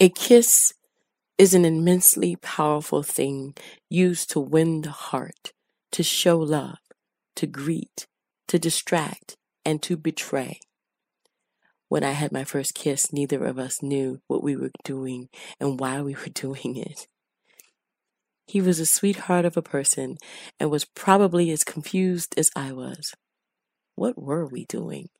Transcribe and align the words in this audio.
A 0.00 0.08
kiss 0.08 0.74
is 1.38 1.54
an 1.54 1.64
immensely 1.64 2.34
powerful 2.34 3.04
thing 3.04 3.54
used 3.88 4.28
to 4.30 4.40
win 4.40 4.80
the 4.80 4.90
heart, 4.90 5.52
to 5.92 6.02
show 6.02 6.36
love, 6.36 6.78
to 7.36 7.46
greet, 7.46 8.08
to 8.48 8.58
distract, 8.58 9.36
and 9.64 9.80
to 9.84 9.96
betray. 9.96 10.58
When 11.88 12.02
I 12.02 12.10
had 12.10 12.32
my 12.32 12.42
first 12.42 12.74
kiss, 12.74 13.12
neither 13.12 13.44
of 13.44 13.56
us 13.56 13.84
knew 13.84 14.20
what 14.26 14.42
we 14.42 14.56
were 14.56 14.72
doing 14.82 15.28
and 15.60 15.78
why 15.78 16.02
we 16.02 16.14
were 16.14 16.28
doing 16.34 16.76
it. 16.76 17.06
He 18.48 18.60
was 18.60 18.80
a 18.80 18.86
sweetheart 18.86 19.44
of 19.44 19.56
a 19.56 19.62
person 19.62 20.16
and 20.58 20.72
was 20.72 20.84
probably 20.84 21.52
as 21.52 21.62
confused 21.62 22.34
as 22.36 22.50
I 22.56 22.72
was. 22.72 23.14
What 23.94 24.20
were 24.20 24.44
we 24.44 24.64
doing? 24.64 25.10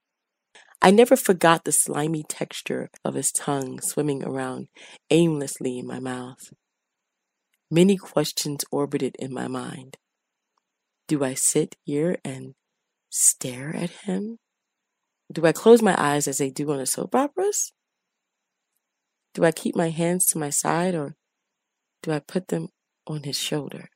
I 0.84 0.90
never 0.90 1.16
forgot 1.16 1.64
the 1.64 1.72
slimy 1.72 2.24
texture 2.24 2.90
of 3.06 3.14
his 3.14 3.32
tongue 3.32 3.80
swimming 3.80 4.22
around 4.22 4.68
aimlessly 5.08 5.78
in 5.78 5.86
my 5.86 5.98
mouth. 5.98 6.52
Many 7.70 7.96
questions 7.96 8.66
orbited 8.70 9.16
in 9.18 9.32
my 9.32 9.48
mind. 9.48 9.96
Do 11.08 11.24
I 11.24 11.32
sit 11.32 11.76
here 11.84 12.18
and 12.22 12.52
stare 13.08 13.74
at 13.74 13.88
him? 14.04 14.36
Do 15.32 15.46
I 15.46 15.52
close 15.52 15.80
my 15.80 15.94
eyes 15.96 16.28
as 16.28 16.36
they 16.36 16.50
do 16.50 16.70
on 16.70 16.76
the 16.76 16.84
soap 16.84 17.14
operas? 17.14 17.72
Do 19.32 19.42
I 19.42 19.52
keep 19.52 19.74
my 19.74 19.88
hands 19.88 20.26
to 20.26 20.38
my 20.38 20.50
side 20.50 20.94
or 20.94 21.16
do 22.02 22.12
I 22.12 22.18
put 22.18 22.48
them 22.48 22.68
on 23.06 23.22
his 23.22 23.38
shoulder? 23.38 23.88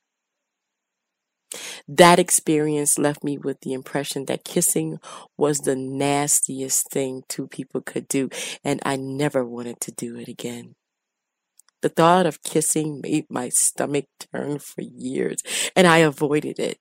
That 1.87 2.19
experience 2.19 2.99
left 2.99 3.23
me 3.23 3.37
with 3.37 3.61
the 3.61 3.73
impression 3.73 4.25
that 4.25 4.43
kissing 4.43 4.99
was 5.37 5.59
the 5.59 5.75
nastiest 5.75 6.91
thing 6.91 7.23
two 7.27 7.47
people 7.47 7.81
could 7.81 8.07
do, 8.07 8.29
and 8.63 8.79
I 8.85 8.95
never 8.95 9.43
wanted 9.43 9.79
to 9.81 9.91
do 9.91 10.15
it 10.17 10.27
again. 10.27 10.75
The 11.81 11.89
thought 11.89 12.25
of 12.25 12.43
kissing 12.43 12.99
made 13.01 13.25
my 13.29 13.49
stomach 13.49 14.05
turn 14.31 14.59
for 14.59 14.81
years, 14.81 15.41
and 15.75 15.87
I 15.87 15.99
avoided 15.99 16.59
it. 16.59 16.77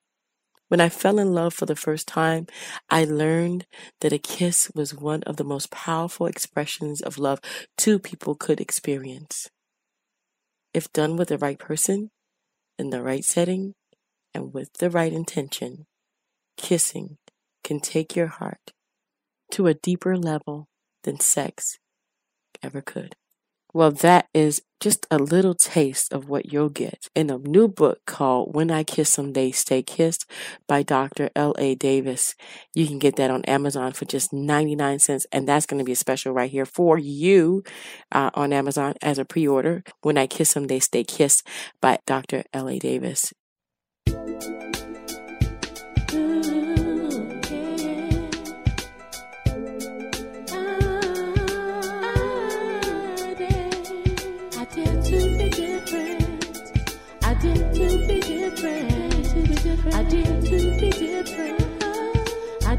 When 0.69 0.81
I 0.81 0.91
fell 0.91 1.19
in 1.19 1.33
love 1.33 1.55
for 1.55 1.65
the 1.65 1.77
first 1.77 2.07
time, 2.07 2.47
I 2.91 3.05
learned 3.05 3.67
that 4.01 4.13
a 4.13 4.19
kiss 4.19 4.71
was 4.75 4.93
one 4.93 5.23
of 5.23 5.37
the 5.37 5.45
most 5.45 5.71
powerful 5.71 6.27
expressions 6.27 7.01
of 7.01 7.17
love 7.17 7.41
two 7.79 7.99
people 7.99 8.35
could 8.35 8.61
experience. 8.61 9.49
If 10.75 10.93
done 10.93 11.17
with 11.17 11.29
the 11.29 11.39
right 11.39 11.59
person, 11.59 12.11
in 12.79 12.91
the 12.91 13.03
right 13.03 13.25
setting, 13.25 13.75
and 14.39 14.55
with 14.55 14.73
the 14.75 14.89
right 14.89 15.13
intention, 15.13 15.87
kissing 16.57 17.19
can 17.65 17.81
take 17.81 18.15
your 18.15 18.29
heart 18.29 18.73
to 19.51 19.67
a 19.67 19.75
deeper 19.75 20.17
level 20.17 20.69
than 21.03 21.19
sex 21.19 21.79
ever 22.63 22.81
could. 22.81 23.17
Well, 23.75 23.91
that 23.91 24.29
is 24.33 24.63
just 24.81 25.07
a 25.11 25.19
little 25.19 25.55
taste 25.55 26.13
of 26.13 26.29
what 26.29 26.53
you'll 26.53 26.71
get 26.71 27.09
in 27.15 27.29
a 27.31 27.37
new 27.39 27.69
book 27.69 27.99
called 28.07 28.55
When 28.55 28.71
I 28.71 28.83
Kiss 28.83 29.17
Them, 29.17 29.35
They 29.35 29.51
Stay 29.51 29.83
Kissed 29.83 30.25
by 30.67 30.83
Dr. 30.83 31.29
L.A. 31.37 31.75
Davis. 31.75 32.35
You 32.75 32.87
can 32.87 32.99
get 32.99 33.17
that 33.17 33.31
on 33.31 33.45
Amazon 33.45 33.93
for 33.93 34.07
just 34.07 34.33
99 34.33 35.01
cents, 35.01 35.27
and 35.33 35.47
that's 35.47 35.67
going 35.67 35.79
to 35.79 35.85
be 35.85 35.93
a 35.93 35.97
special 35.97 36.33
right 36.33 36.51
here 36.51 36.65
for 36.65 36.97
you 36.97 37.63
uh, 38.11 38.31
on 38.35 38.53
Amazon 38.55 38.95
as 39.03 39.19
a 39.19 39.25
pre 39.25 39.47
order. 39.47 39.83
When 40.01 40.17
I 40.17 40.27
Kiss 40.27 40.55
Them, 40.55 40.69
They 40.69 40.81
Stay 40.81 41.05
Kissed 41.05 41.47
by 41.83 41.99
Dr. 42.07 42.45
L.A. 42.55 42.79
Davis. 42.79 43.35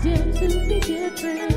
dare 0.02 0.32
to 0.32 0.68
be 0.68 0.80
different. 0.80 1.49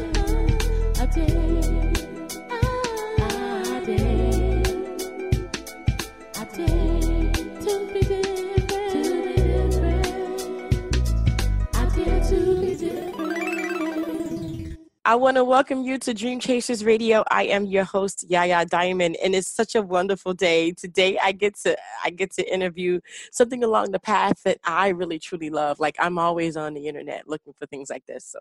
I 15.12 15.15
want 15.15 15.37
to 15.37 15.45
welcome 15.45 15.83
you 15.83 15.99
to 15.99 16.15
Dream 16.15 16.41
Chasers 16.41 16.87
Radio. 16.87 17.23
I 17.31 17.43
am 17.43 17.67
your 17.67 17.84
host 17.84 18.25
Yaya 18.31 18.65
Diamond, 18.65 19.19
and 19.23 19.34
it's 19.34 19.50
such 19.50 19.75
a 19.75 19.83
wonderful 19.83 20.33
day. 20.33 20.73
Today, 20.73 21.19
I 21.23 21.33
get 21.33 21.55
to 21.65 21.77
I 22.03 22.09
get 22.09 22.33
to 22.37 22.50
interview 22.50 22.99
something 23.31 23.62
along 23.62 23.91
the 23.91 24.00
path 24.00 24.43
that 24.47 24.56
I 24.65 24.89
really 24.89 25.19
truly 25.19 25.50
love. 25.50 25.78
Like 25.78 25.97
I'm 25.99 26.19
always 26.19 26.56
on 26.56 26.73
the 26.73 26.89
internet 26.89 27.28
looking 27.28 27.53
for 27.53 27.67
things 27.67 27.91
like 27.91 28.06
this, 28.06 28.25
so 28.25 28.39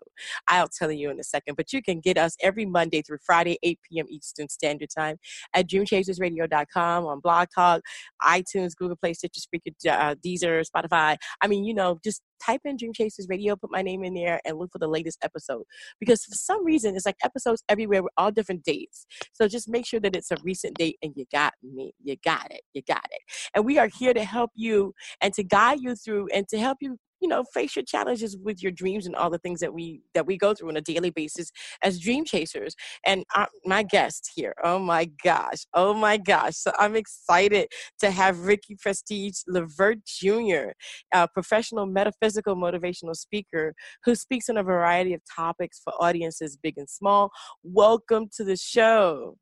I'll 0.48 0.66
tell 0.66 0.90
you 0.90 1.10
in 1.10 1.20
a 1.20 1.24
second. 1.24 1.58
But 1.58 1.74
you 1.74 1.82
can 1.82 2.00
get 2.00 2.16
us 2.16 2.38
every 2.40 2.64
Monday 2.64 3.02
through 3.02 3.18
Friday, 3.22 3.58
8 3.62 3.78
p.m. 3.90 4.06
Eastern 4.08 4.48
Standard 4.48 4.88
Time 4.96 5.18
at 5.52 5.68
DreamChasersRadio.com 5.68 7.04
on 7.04 7.20
Blog 7.20 7.48
Talk, 7.54 7.82
iTunes, 8.22 8.74
Google 8.74 8.96
Play, 8.96 9.12
Stitcher, 9.12 9.42
Spreaker, 9.42 9.74
uh, 9.90 10.14
Deezer, 10.24 10.64
Spotify. 10.66 11.18
I 11.42 11.48
mean, 11.48 11.66
you 11.66 11.74
know, 11.74 12.00
just 12.02 12.22
type 12.44 12.60
in 12.64 12.76
Dream 12.76 12.92
Chasers 12.92 13.26
Radio, 13.28 13.56
put 13.56 13.70
my 13.70 13.82
name 13.82 14.04
in 14.04 14.14
there, 14.14 14.40
and 14.44 14.58
look 14.58 14.72
for 14.72 14.78
the 14.78 14.88
latest 14.88 15.18
episode. 15.22 15.64
Because 16.00 16.24
for 16.24 16.34
some 16.34 16.64
reason, 16.64 16.96
it's 16.96 17.06
like 17.06 17.16
episodes 17.24 17.62
everywhere 17.68 18.02
with 18.02 18.12
all 18.16 18.30
different 18.30 18.64
dates. 18.64 19.06
So 19.32 19.48
just 19.48 19.68
make 19.68 19.86
sure 19.86 20.00
that 20.00 20.16
it's 20.16 20.30
a 20.30 20.36
recent 20.42 20.76
date 20.76 20.98
and 21.02 21.12
you 21.16 21.24
got 21.32 21.54
me. 21.62 21.92
You 22.02 22.16
got 22.24 22.50
it. 22.50 22.62
You 22.74 22.82
got 22.82 23.04
it. 23.10 23.20
And 23.54 23.64
we 23.64 23.78
are 23.78 23.88
here 23.88 24.14
to 24.14 24.24
help 24.24 24.50
you 24.54 24.94
and 25.20 25.32
to 25.34 25.42
guide 25.42 25.80
you 25.80 25.94
through 25.94 26.28
and 26.34 26.48
to 26.48 26.58
help 26.58 26.78
you 26.80 26.98
you 27.22 27.28
know 27.28 27.44
face 27.54 27.76
your 27.76 27.84
challenges 27.84 28.36
with 28.36 28.62
your 28.62 28.72
dreams 28.72 29.06
and 29.06 29.14
all 29.14 29.30
the 29.30 29.38
things 29.38 29.60
that 29.60 29.72
we 29.72 30.02
that 30.12 30.26
we 30.26 30.36
go 30.36 30.52
through 30.52 30.68
on 30.68 30.76
a 30.76 30.80
daily 30.80 31.10
basis 31.10 31.50
as 31.82 32.00
dream 32.00 32.24
chasers 32.24 32.74
and 33.06 33.24
uh, 33.36 33.46
my 33.64 33.82
guest 33.82 34.30
here 34.34 34.54
oh 34.64 34.78
my 34.78 35.08
gosh 35.24 35.64
oh 35.74 35.94
my 35.94 36.16
gosh 36.16 36.56
so 36.56 36.72
i'm 36.78 36.96
excited 36.96 37.68
to 37.98 38.10
have 38.10 38.40
ricky 38.40 38.76
prestige 38.80 39.38
levert 39.46 39.98
jr 40.04 40.72
a 41.14 41.28
professional 41.28 41.86
metaphysical 41.86 42.56
motivational 42.56 43.14
speaker 43.14 43.72
who 44.04 44.14
speaks 44.14 44.48
on 44.48 44.56
a 44.56 44.62
variety 44.62 45.14
of 45.14 45.20
topics 45.34 45.80
for 45.82 45.92
audiences 46.02 46.58
big 46.60 46.76
and 46.76 46.90
small 46.90 47.30
welcome 47.62 48.28
to 48.34 48.44
the 48.44 48.56
show 48.56 49.36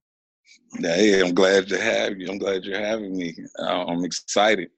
Hey, 0.79 1.21
I'm 1.21 1.35
glad 1.35 1.69
to 1.69 1.81
have 1.81 2.19
you. 2.19 2.29
I'm 2.29 2.39
glad 2.39 2.65
you're 2.65 2.81
having 2.81 3.17
me. 3.17 3.35
Uh, 3.59 3.85
I'm 3.85 4.05
excited. 4.05 4.71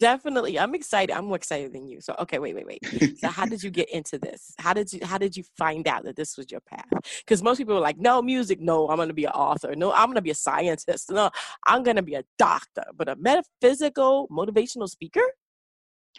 Definitely. 0.00 0.58
I'm 0.58 0.74
excited. 0.74 1.12
I'm 1.12 1.26
more 1.26 1.36
excited 1.36 1.72
than 1.72 1.86
you. 1.86 2.00
So 2.00 2.16
okay, 2.18 2.38
wait, 2.38 2.54
wait, 2.54 2.66
wait. 2.66 3.18
So 3.18 3.28
how 3.28 3.46
did 3.46 3.62
you 3.62 3.70
get 3.70 3.88
into 3.90 4.18
this? 4.18 4.52
How 4.58 4.72
did 4.72 4.92
you 4.92 5.00
how 5.04 5.18
did 5.18 5.36
you 5.36 5.44
find 5.56 5.86
out 5.86 6.04
that 6.04 6.16
this 6.16 6.36
was 6.36 6.50
your 6.50 6.60
path? 6.60 6.88
Because 7.18 7.42
most 7.42 7.58
people 7.58 7.76
are 7.76 7.80
like, 7.80 7.98
no 7.98 8.20
music, 8.20 8.60
no, 8.60 8.88
I'm 8.88 8.96
gonna 8.96 9.12
be 9.12 9.24
an 9.24 9.32
author. 9.32 9.74
No, 9.76 9.92
I'm 9.92 10.08
gonna 10.08 10.20
be 10.20 10.30
a 10.30 10.34
scientist. 10.34 11.10
No, 11.10 11.30
I'm 11.66 11.84
gonna 11.84 12.02
be 12.02 12.14
a 12.14 12.24
doctor. 12.38 12.84
But 12.96 13.08
a 13.08 13.16
metaphysical 13.16 14.28
motivational 14.28 14.88
speaker? 14.88 15.22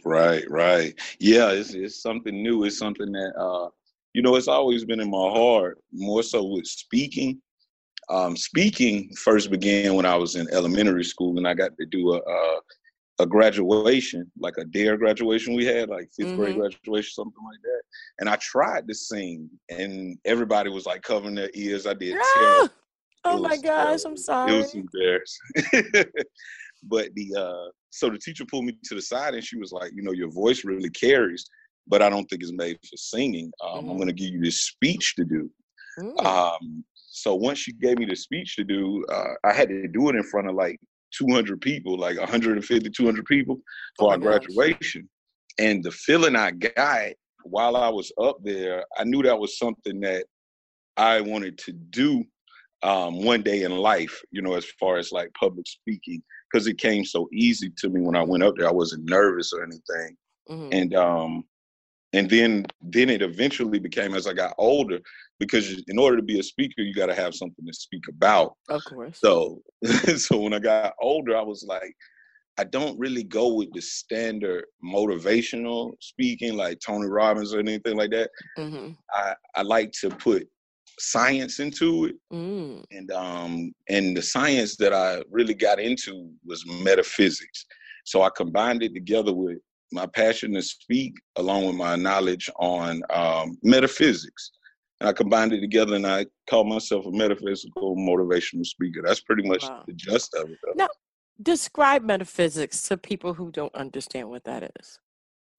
Right, 0.03 0.49
right. 0.49 0.93
Yeah, 1.19 1.51
it's 1.51 1.73
it's 1.73 2.01
something 2.01 2.41
new. 2.41 2.63
It's 2.63 2.77
something 2.77 3.11
that 3.11 3.33
uh 3.37 3.69
you 4.13 4.21
know 4.21 4.35
it's 4.35 4.47
always 4.47 4.85
been 4.85 5.01
in 5.01 5.09
my 5.09 5.29
heart, 5.29 5.79
more 5.91 6.23
so 6.23 6.43
with 6.43 6.65
speaking. 6.65 7.41
Um, 8.07 8.37
speaking 8.37 9.09
first 9.15 9.49
began 9.49 9.95
when 9.95 10.05
I 10.05 10.15
was 10.15 10.35
in 10.35 10.47
elementary 10.53 11.03
school, 11.03 11.37
and 11.37 11.47
I 11.47 11.55
got 11.55 11.75
to 11.79 11.85
do 11.87 12.13
a, 12.13 12.17
a 12.17 12.59
a 13.19 13.25
graduation, 13.25 14.29
like 14.37 14.57
a 14.57 14.65
dare 14.65 14.97
graduation 14.97 15.55
we 15.55 15.65
had, 15.65 15.89
like 15.89 16.09
5th 16.19 16.25
mm-hmm. 16.25 16.35
grade 16.35 16.55
graduation, 16.57 17.13
something 17.13 17.43
like 17.43 17.61
that. 17.63 17.81
And 18.19 18.29
I 18.29 18.35
tried 18.37 18.87
to 18.87 18.93
sing, 18.93 19.49
and 19.69 20.17
everybody 20.25 20.69
was 20.69 20.85
like 20.85 21.01
covering 21.01 21.35
their 21.35 21.49
ears. 21.53 21.87
I 21.87 21.93
did. 21.93 22.17
Ah! 22.19 22.69
Oh 23.23 23.41
my 23.41 23.57
gosh, 23.57 23.61
terrible. 23.63 24.07
I'm 24.07 24.17
sorry. 24.17 24.53
It 24.53 24.57
was 24.57 24.75
embarrassing. 24.75 26.13
but 26.83 27.09
the 27.15 27.35
uh, 27.37 27.71
so 27.89 28.09
the 28.09 28.19
teacher 28.19 28.45
pulled 28.45 28.65
me 28.65 28.77
to 28.83 28.95
the 28.95 29.01
side, 29.01 29.33
and 29.33 29.43
she 29.43 29.57
was 29.57 29.71
like, 29.71 29.91
"You 29.95 30.03
know, 30.03 30.11
your 30.11 30.29
voice 30.29 30.63
really 30.63 30.89
carries, 30.89 31.45
but 31.87 32.01
I 32.01 32.09
don't 32.09 32.25
think 32.25 32.43
it's 32.43 32.51
made 32.51 32.77
for 32.77 32.97
singing. 32.97 33.51
Um, 33.63 33.79
mm-hmm. 33.79 33.89
I'm 33.91 33.97
going 33.97 34.07
to 34.07 34.13
give 34.13 34.29
you 34.29 34.41
this 34.41 34.61
speech 34.63 35.15
to 35.15 35.25
do." 35.25 35.49
Mm-hmm. 35.99 36.25
Um, 36.25 36.83
so 36.93 37.33
once 37.33 37.59
she 37.59 37.71
gave 37.71 37.97
me 37.97 38.05
the 38.05 38.15
speech 38.15 38.57
to 38.57 38.63
do, 38.63 39.05
uh, 39.05 39.33
I 39.43 39.53
had 39.53 39.69
to 39.69 39.87
do 39.87 40.09
it 40.09 40.15
in 40.15 40.23
front 40.23 40.49
of 40.49 40.55
like 40.55 40.79
200 41.17 41.61
people, 41.61 41.97
like 41.97 42.17
150, 42.17 42.89
200 42.89 43.25
people 43.25 43.59
for 43.97 44.09
oh 44.09 44.11
our 44.11 44.17
graduation. 44.17 45.01
Gosh. 45.01 45.65
And 45.67 45.83
the 45.83 45.91
feeling 45.91 46.35
I 46.35 46.51
got 46.51 47.13
while 47.43 47.75
I 47.75 47.89
was 47.89 48.11
up 48.21 48.37
there, 48.43 48.83
I 48.97 49.03
knew 49.03 49.23
that 49.23 49.39
was 49.39 49.57
something 49.57 49.99
that 50.01 50.25
I 50.97 51.21
wanted 51.21 51.57
to 51.59 51.73
do 51.73 52.23
um, 52.83 53.23
one 53.23 53.41
day 53.41 53.63
in 53.63 53.75
life, 53.75 54.21
you 54.31 54.41
know, 54.41 54.55
as 54.55 54.65
far 54.79 54.97
as 54.97 55.11
like 55.11 55.31
public 55.39 55.67
speaking, 55.67 56.21
because 56.51 56.67
it 56.67 56.77
came 56.77 57.05
so 57.05 57.27
easy 57.31 57.71
to 57.77 57.89
me 57.89 58.01
when 58.01 58.15
I 58.15 58.23
went 58.23 58.43
up 58.43 58.55
there. 58.57 58.67
I 58.67 58.73
wasn't 58.73 59.09
nervous 59.09 59.53
or 59.53 59.63
anything. 59.63 60.17
Mm-hmm. 60.49 60.69
And 60.71 60.95
um, 60.95 61.43
and 62.15 62.29
then 62.29 62.65
then 62.81 63.09
it 63.09 63.21
eventually 63.21 63.77
became 63.77 64.15
as 64.15 64.25
I 64.25 64.33
got 64.33 64.55
older 64.57 64.99
because 65.39 65.83
in 65.87 65.99
order 65.99 66.15
to 66.15 66.23
be 66.23 66.39
a 66.39 66.43
speaker 66.43 66.81
you 66.81 66.93
got 66.93 67.07
to 67.07 67.15
have 67.15 67.35
something 67.35 67.65
to 67.65 67.73
speak 67.73 68.03
about. 68.09 68.53
Of 68.69 68.83
course. 68.85 69.19
So 69.19 69.61
so 70.15 70.39
when 70.39 70.53
I 70.53 70.59
got 70.59 70.93
older 71.01 71.35
I 71.35 71.41
was 71.41 71.65
like 71.67 71.93
I 72.57 72.63
don't 72.63 72.97
really 72.97 73.23
go 73.23 73.53
with 73.53 73.69
the 73.73 73.81
standard 73.81 74.63
motivational 74.83 75.91
speaking 75.99 76.55
like 76.55 76.79
Tony 76.79 77.07
Robbins 77.07 77.53
or 77.53 77.59
anything 77.59 77.97
like 77.97 78.11
that. 78.11 78.29
Mm-hmm. 78.57 78.91
I, 79.11 79.33
I 79.55 79.61
like 79.63 79.91
to 79.99 80.09
put 80.09 80.47
science 80.97 81.59
into 81.59 82.05
it. 82.05 82.15
Mm. 82.31 82.81
And 82.91 83.11
um 83.11 83.73
and 83.89 84.15
the 84.15 84.21
science 84.21 84.77
that 84.77 84.93
I 84.93 85.21
really 85.29 85.53
got 85.53 85.79
into 85.79 86.31
was 86.45 86.65
metaphysics. 86.81 87.65
So 88.05 88.21
I 88.21 88.29
combined 88.37 88.83
it 88.83 88.93
together 88.93 89.33
with 89.33 89.57
my 89.95 90.05
passion 90.05 90.53
to 90.53 90.61
speak 90.61 91.15
along 91.37 91.65
with 91.65 91.75
my 91.75 91.95
knowledge 91.95 92.49
on 92.57 93.01
um, 93.09 93.57
metaphysics. 93.63 94.51
And 94.99 95.09
I 95.09 95.13
combined 95.13 95.53
it 95.53 95.61
together 95.61 95.95
and 95.95 96.05
I 96.05 96.25
call 96.49 96.63
myself 96.63 97.05
a 97.05 97.11
metaphysical 97.11 97.95
motivational 97.95 98.65
speaker. 98.65 99.01
That's 99.03 99.21
pretty 99.21 99.47
much 99.47 99.63
wow. 99.63 99.83
the 99.87 99.93
gist 99.93 100.33
of 100.35 100.49
it. 100.49 100.57
Though. 100.63 100.73
Now, 100.75 100.87
describe 101.41 102.03
metaphysics 102.03 102.87
to 102.87 102.97
people 102.97 103.33
who 103.33 103.51
don't 103.51 103.73
understand 103.75 104.29
what 104.29 104.43
that 104.45 104.71
is. 104.79 104.99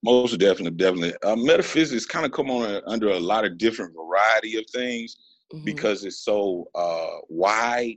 Most 0.05 0.39
definitely, 0.39 0.77
definitely. 0.77 1.15
Uh, 1.23 1.37
metaphysics 1.37 2.07
kind 2.07 2.25
of 2.25 2.33
come 2.33 2.51
on 2.51 2.71
a, 2.71 2.83
under 2.87 3.09
a 3.09 3.19
lot 3.19 3.45
of 3.45 3.59
different 3.59 3.95
variety 3.95 4.57
of 4.59 4.65
things 4.73 5.17
mm-hmm. 5.53 5.65
because 5.65 6.05
it's 6.05 6.25
so 6.25 6.69
uh, 6.75 7.19
wide. 7.29 7.97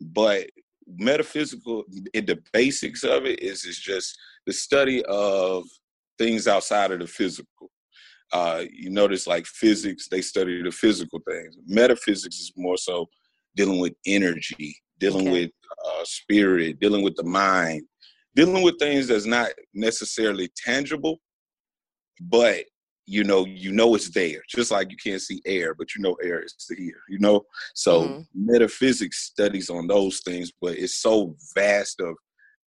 But 0.00 0.46
metaphysical, 0.86 1.84
in 2.14 2.26
the 2.26 2.40
basics 2.52 3.02
of 3.04 3.24
it, 3.24 3.40
is 3.40 3.64
is 3.64 3.78
just 3.78 4.16
the 4.46 4.52
study 4.52 5.04
of 5.04 5.64
things 6.18 6.46
outside 6.46 6.90
of 6.92 7.00
the 7.00 7.06
physical. 7.06 7.70
Uh, 8.32 8.64
you 8.72 8.90
notice, 8.90 9.26
like 9.26 9.46
physics, 9.46 10.08
they 10.08 10.22
study 10.22 10.62
the 10.62 10.70
physical 10.70 11.20
things. 11.28 11.56
Metaphysics 11.66 12.38
is 12.38 12.52
more 12.56 12.78
so 12.78 13.06
dealing 13.56 13.78
with 13.78 13.92
energy, 14.06 14.74
dealing 14.98 15.28
okay. 15.28 15.42
with 15.42 15.50
uh, 15.86 16.04
spirit, 16.04 16.80
dealing 16.80 17.02
with 17.02 17.14
the 17.16 17.24
mind, 17.24 17.82
dealing 18.34 18.62
with 18.62 18.78
things 18.78 19.08
that's 19.08 19.26
not 19.26 19.50
necessarily 19.74 20.50
tangible, 20.56 21.20
but 22.20 22.64
you 23.06 23.24
know, 23.24 23.44
you 23.44 23.72
know 23.72 23.94
it's 23.94 24.10
there. 24.10 24.40
Just 24.48 24.70
like 24.70 24.90
you 24.90 24.96
can't 24.96 25.20
see 25.20 25.42
air, 25.44 25.74
but 25.74 25.94
you 25.94 26.02
know 26.02 26.14
air 26.22 26.42
is 26.42 26.54
here. 26.76 27.02
You 27.08 27.18
know, 27.18 27.44
so 27.74 28.04
mm-hmm. 28.04 28.20
metaphysics 28.34 29.24
studies 29.24 29.68
on 29.68 29.86
those 29.88 30.20
things, 30.20 30.52
but 30.60 30.78
it's 30.78 31.02
so 31.02 31.34
vast 31.54 32.00
of 32.00 32.14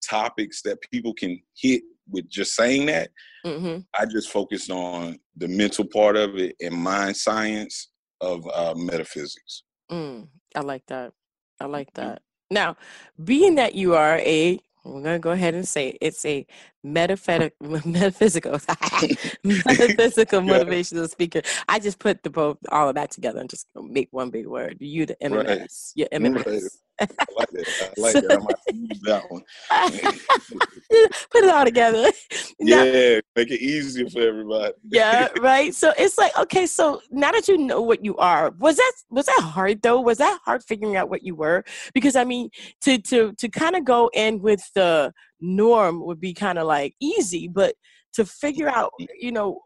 topics 0.08 0.62
that 0.64 0.80
people 0.92 1.14
can 1.14 1.42
hit 1.56 1.84
with 2.10 2.30
just 2.30 2.56
saying 2.56 2.86
that. 2.88 3.10
Mm-hmm. 3.46 3.80
I 3.98 4.06
just 4.06 4.30
focused 4.30 4.72
on 4.72 5.20
the 5.38 5.48
mental 5.48 5.86
part 5.86 6.16
of 6.16 6.38
it 6.38 6.56
and 6.62 6.76
mind 6.76 7.18
science 7.18 7.90
of 8.22 8.48
uh, 8.54 8.74
metaphysics. 8.76 9.64
Mm, 9.92 10.28
I 10.56 10.62
like 10.62 10.86
that. 10.88 11.14
I 11.60 11.66
like 11.66 11.94
mm-hmm. 11.94 12.10
that. 12.10 12.22
Now, 12.52 12.78
being 13.24 13.56
that 13.56 13.76
you 13.76 13.96
are 13.96 14.18
a 14.20 14.60
we're 14.86 15.02
gonna 15.02 15.20
go 15.20 15.32
ahead 15.32 15.56
and 15.56 15.68
say 15.68 15.90
it. 15.90 15.98
it's 16.00 16.24
a 16.26 16.46
metaphysical 16.84 17.80
metaphysical 17.86 18.52
metaphysical 19.44 20.42
motivational 20.42 21.10
speaker. 21.10 21.42
I 21.68 21.80
just 21.80 22.00
put 22.00 22.22
the 22.24 22.30
both 22.30 22.58
all 22.72 22.90
of 22.90 22.96
that 22.96 23.12
together 23.12 23.40
and 23.40 23.50
just 23.50 23.68
make 23.76 24.10
one 24.12 24.30
big 24.30 24.46
word. 24.46 24.78
You 24.80 25.08
the 25.08 25.16
MMS. 25.24 25.48
Right. 25.48 25.72
Your 25.96 26.08
MMS. 26.10 26.46
Right. 26.46 26.62
I 27.00 27.08
like 27.36 27.50
that. 27.50 27.94
I 27.98 28.02
like 28.02 28.12
so, 28.14 28.22
that. 28.22 28.32
I 28.32 28.38
might 28.38 28.90
use 28.90 29.02
that 29.02 29.32
one. 29.32 29.44
Put 31.32 31.44
it 31.44 31.50
all 31.50 31.66
together. 31.66 32.12
Now, 32.60 32.84
yeah, 32.84 33.20
make 33.36 33.52
it 33.52 33.62
easier 33.62 34.10
for 34.10 34.22
everybody. 34.22 34.74
yeah, 34.90 35.28
right. 35.40 35.76
So 35.76 35.94
it's 35.98 36.18
like, 36.18 36.38
okay, 36.38 36.66
so 36.66 37.02
now 37.12 37.32
that 37.32 37.48
you 37.48 37.58
know 37.58 37.82
what 37.82 38.04
you 38.04 38.16
are, 38.18 38.52
was 38.58 38.78
that 38.78 38.94
was 39.10 39.26
that 39.26 39.42
hard 39.42 39.82
though? 39.82 40.00
Was 40.00 40.20
that 40.20 40.40
hard 40.46 40.64
figuring 40.64 40.96
out 40.96 41.10
what 41.10 41.24
you 41.24 41.36
were? 41.36 41.64
Because 41.94 42.16
I 42.16 42.24
mean, 42.24 42.50
to 42.82 42.98
to 42.98 43.34
to 43.34 43.50
kind 43.50 43.76
of 43.76 43.84
go 43.84 44.10
in 44.14 44.42
with 44.42 44.62
the 44.74 45.12
norm 45.42 46.04
would 46.06 46.20
be 46.20 46.34
kind 46.34 46.58
of 46.58 46.66
like 46.66 46.96
easy, 47.00 47.48
but 47.48 47.76
to 48.14 48.26
figure 48.26 48.70
out, 48.70 48.92
mm. 49.00 49.08
you 49.20 49.32
know, 49.32 49.62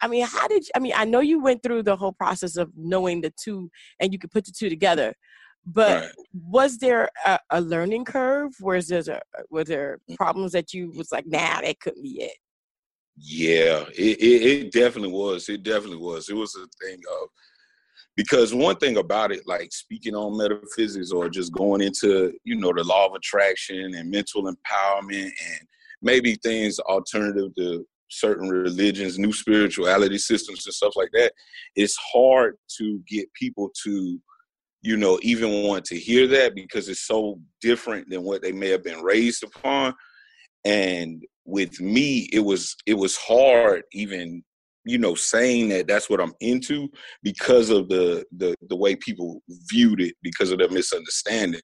I 0.00 0.08
mean, 0.08 0.26
how 0.26 0.46
did 0.48 0.64
you, 0.64 0.70
I 0.74 0.78
mean, 0.78 0.92
I 0.94 1.04
know 1.04 1.20
you 1.20 1.42
went 1.42 1.62
through 1.62 1.84
the 1.84 1.96
whole 1.96 2.12
process 2.12 2.56
of 2.56 2.70
knowing 2.76 3.22
the 3.22 3.32
two 3.42 3.70
and 4.00 4.12
you 4.12 4.18
could 4.18 4.30
put 4.30 4.44
the 4.44 4.52
two 4.52 4.68
together, 4.68 5.14
but 5.66 6.02
right. 6.02 6.12
was 6.32 6.78
there 6.78 7.10
a, 7.24 7.38
a, 7.50 7.60
learning 7.60 8.04
curve? 8.04 8.52
Was 8.60 8.88
there 8.88 9.02
a, 9.08 9.20
were 9.50 9.64
there 9.64 9.98
mm. 10.08 10.16
problems 10.16 10.52
that 10.52 10.72
you 10.72 10.92
was 10.96 11.10
like, 11.10 11.26
nah, 11.26 11.60
that 11.60 11.80
couldn't 11.80 12.02
be 12.02 12.22
it? 12.22 12.36
Yeah, 13.16 13.84
it, 13.94 14.18
it, 14.20 14.42
it 14.66 14.72
definitely 14.72 15.12
was. 15.12 15.48
It 15.48 15.62
definitely 15.62 15.96
was. 15.96 16.28
It 16.28 16.36
was 16.36 16.54
a 16.54 16.66
thing 16.84 17.00
of 17.20 17.28
because 18.14 18.54
one 18.54 18.76
thing 18.76 18.98
about 18.98 19.32
it, 19.32 19.46
like 19.46 19.72
speaking 19.72 20.14
on 20.14 20.36
metaphysics 20.36 21.10
or 21.10 21.28
just 21.28 21.52
going 21.52 21.80
into 21.82 22.32
you 22.44 22.56
know 22.56 22.72
the 22.72 22.84
law 22.84 23.06
of 23.06 23.14
attraction 23.14 23.94
and 23.94 24.10
mental 24.10 24.44
empowerment 24.44 25.24
and 25.24 25.68
maybe 26.02 26.36
things 26.36 26.78
alternative 26.80 27.54
to 27.56 27.86
certain 28.08 28.48
religions, 28.48 29.18
new 29.18 29.32
spirituality 29.32 30.18
systems 30.18 30.64
and 30.64 30.74
stuff 30.74 30.94
like 30.94 31.10
that, 31.12 31.32
it's 31.74 31.96
hard 31.96 32.56
to 32.78 33.00
get 33.08 33.32
people 33.32 33.70
to 33.82 34.20
you 34.86 34.96
know, 34.96 35.18
even 35.22 35.64
want 35.64 35.84
to 35.86 35.98
hear 35.98 36.28
that 36.28 36.54
because 36.54 36.88
it's 36.88 37.06
so 37.06 37.40
different 37.60 38.08
than 38.08 38.22
what 38.22 38.40
they 38.40 38.52
may 38.52 38.68
have 38.68 38.84
been 38.84 39.02
raised 39.02 39.42
upon. 39.42 39.92
And 40.64 41.24
with 41.44 41.80
me, 41.80 42.28
it 42.32 42.38
was 42.38 42.76
it 42.86 42.94
was 42.94 43.16
hard 43.16 43.82
even 43.92 44.44
you 44.84 44.98
know 44.98 45.16
saying 45.16 45.70
that 45.70 45.88
that's 45.88 46.08
what 46.08 46.20
I'm 46.20 46.34
into 46.40 46.88
because 47.24 47.70
of 47.70 47.88
the 47.88 48.24
the 48.36 48.54
the 48.68 48.76
way 48.76 48.94
people 48.94 49.42
viewed 49.68 50.00
it 50.00 50.14
because 50.22 50.52
of 50.52 50.58
their 50.58 50.70
misunderstanding. 50.70 51.62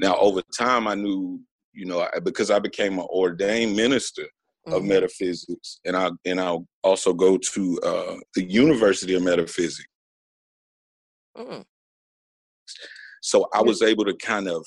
Now 0.00 0.16
over 0.16 0.42
time, 0.58 0.88
I 0.88 0.96
knew 0.96 1.40
you 1.72 1.86
know 1.86 2.08
because 2.24 2.50
I 2.50 2.58
became 2.58 2.98
an 2.98 3.06
ordained 3.08 3.76
minister 3.76 4.22
mm-hmm. 4.22 4.74
of 4.74 4.82
metaphysics, 4.82 5.78
and 5.84 5.96
I 5.96 6.10
and 6.24 6.40
I'll 6.40 6.66
also 6.82 7.12
go 7.12 7.38
to 7.38 7.80
uh, 7.84 8.16
the 8.34 8.42
University 8.42 9.14
of 9.14 9.22
Metaphysics. 9.22 9.86
Mm-hmm. 11.36 11.62
So 13.22 13.48
I 13.54 13.62
was 13.62 13.82
able 13.82 14.04
to 14.04 14.14
kind 14.14 14.48
of 14.48 14.64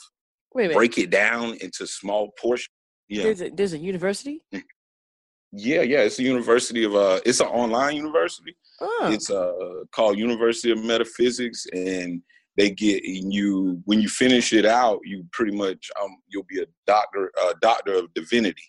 break 0.54 0.98
it 0.98 1.10
down 1.10 1.56
into 1.62 1.86
small 1.86 2.32
portions. 2.40 2.70
Yeah. 3.10 3.24
There's 3.24 3.42
a, 3.42 3.50
there's 3.50 3.74
a 3.74 3.78
university? 3.78 4.44
Yeah, 5.52 5.82
yeah. 5.82 6.00
It's 6.00 6.20
a 6.20 6.24
university 6.24 6.84
of 6.84 6.96
uh 6.96 7.20
it's 7.26 7.40
an 7.40 7.48
online 7.48 7.96
university. 7.96 8.56
Oh. 8.82 9.10
It's 9.12 9.30
uh 9.30 9.84
called 9.92 10.18
University 10.18 10.72
of 10.72 10.84
Metaphysics 10.84 11.66
and 11.74 12.22
they 12.58 12.72
get 12.72 13.04
you 13.04 13.82
when 13.86 14.02
you 14.02 14.10
finish 14.10 14.52
it 14.52 14.66
out, 14.66 15.00
you 15.06 15.24
pretty 15.32 15.56
much 15.56 15.90
um 16.02 16.18
you'll 16.28 16.46
be 16.50 16.62
a 16.62 16.66
doctor 16.86 17.32
a 17.50 17.54
doctor 17.62 17.94
of 17.94 18.14
divinity. 18.14 18.64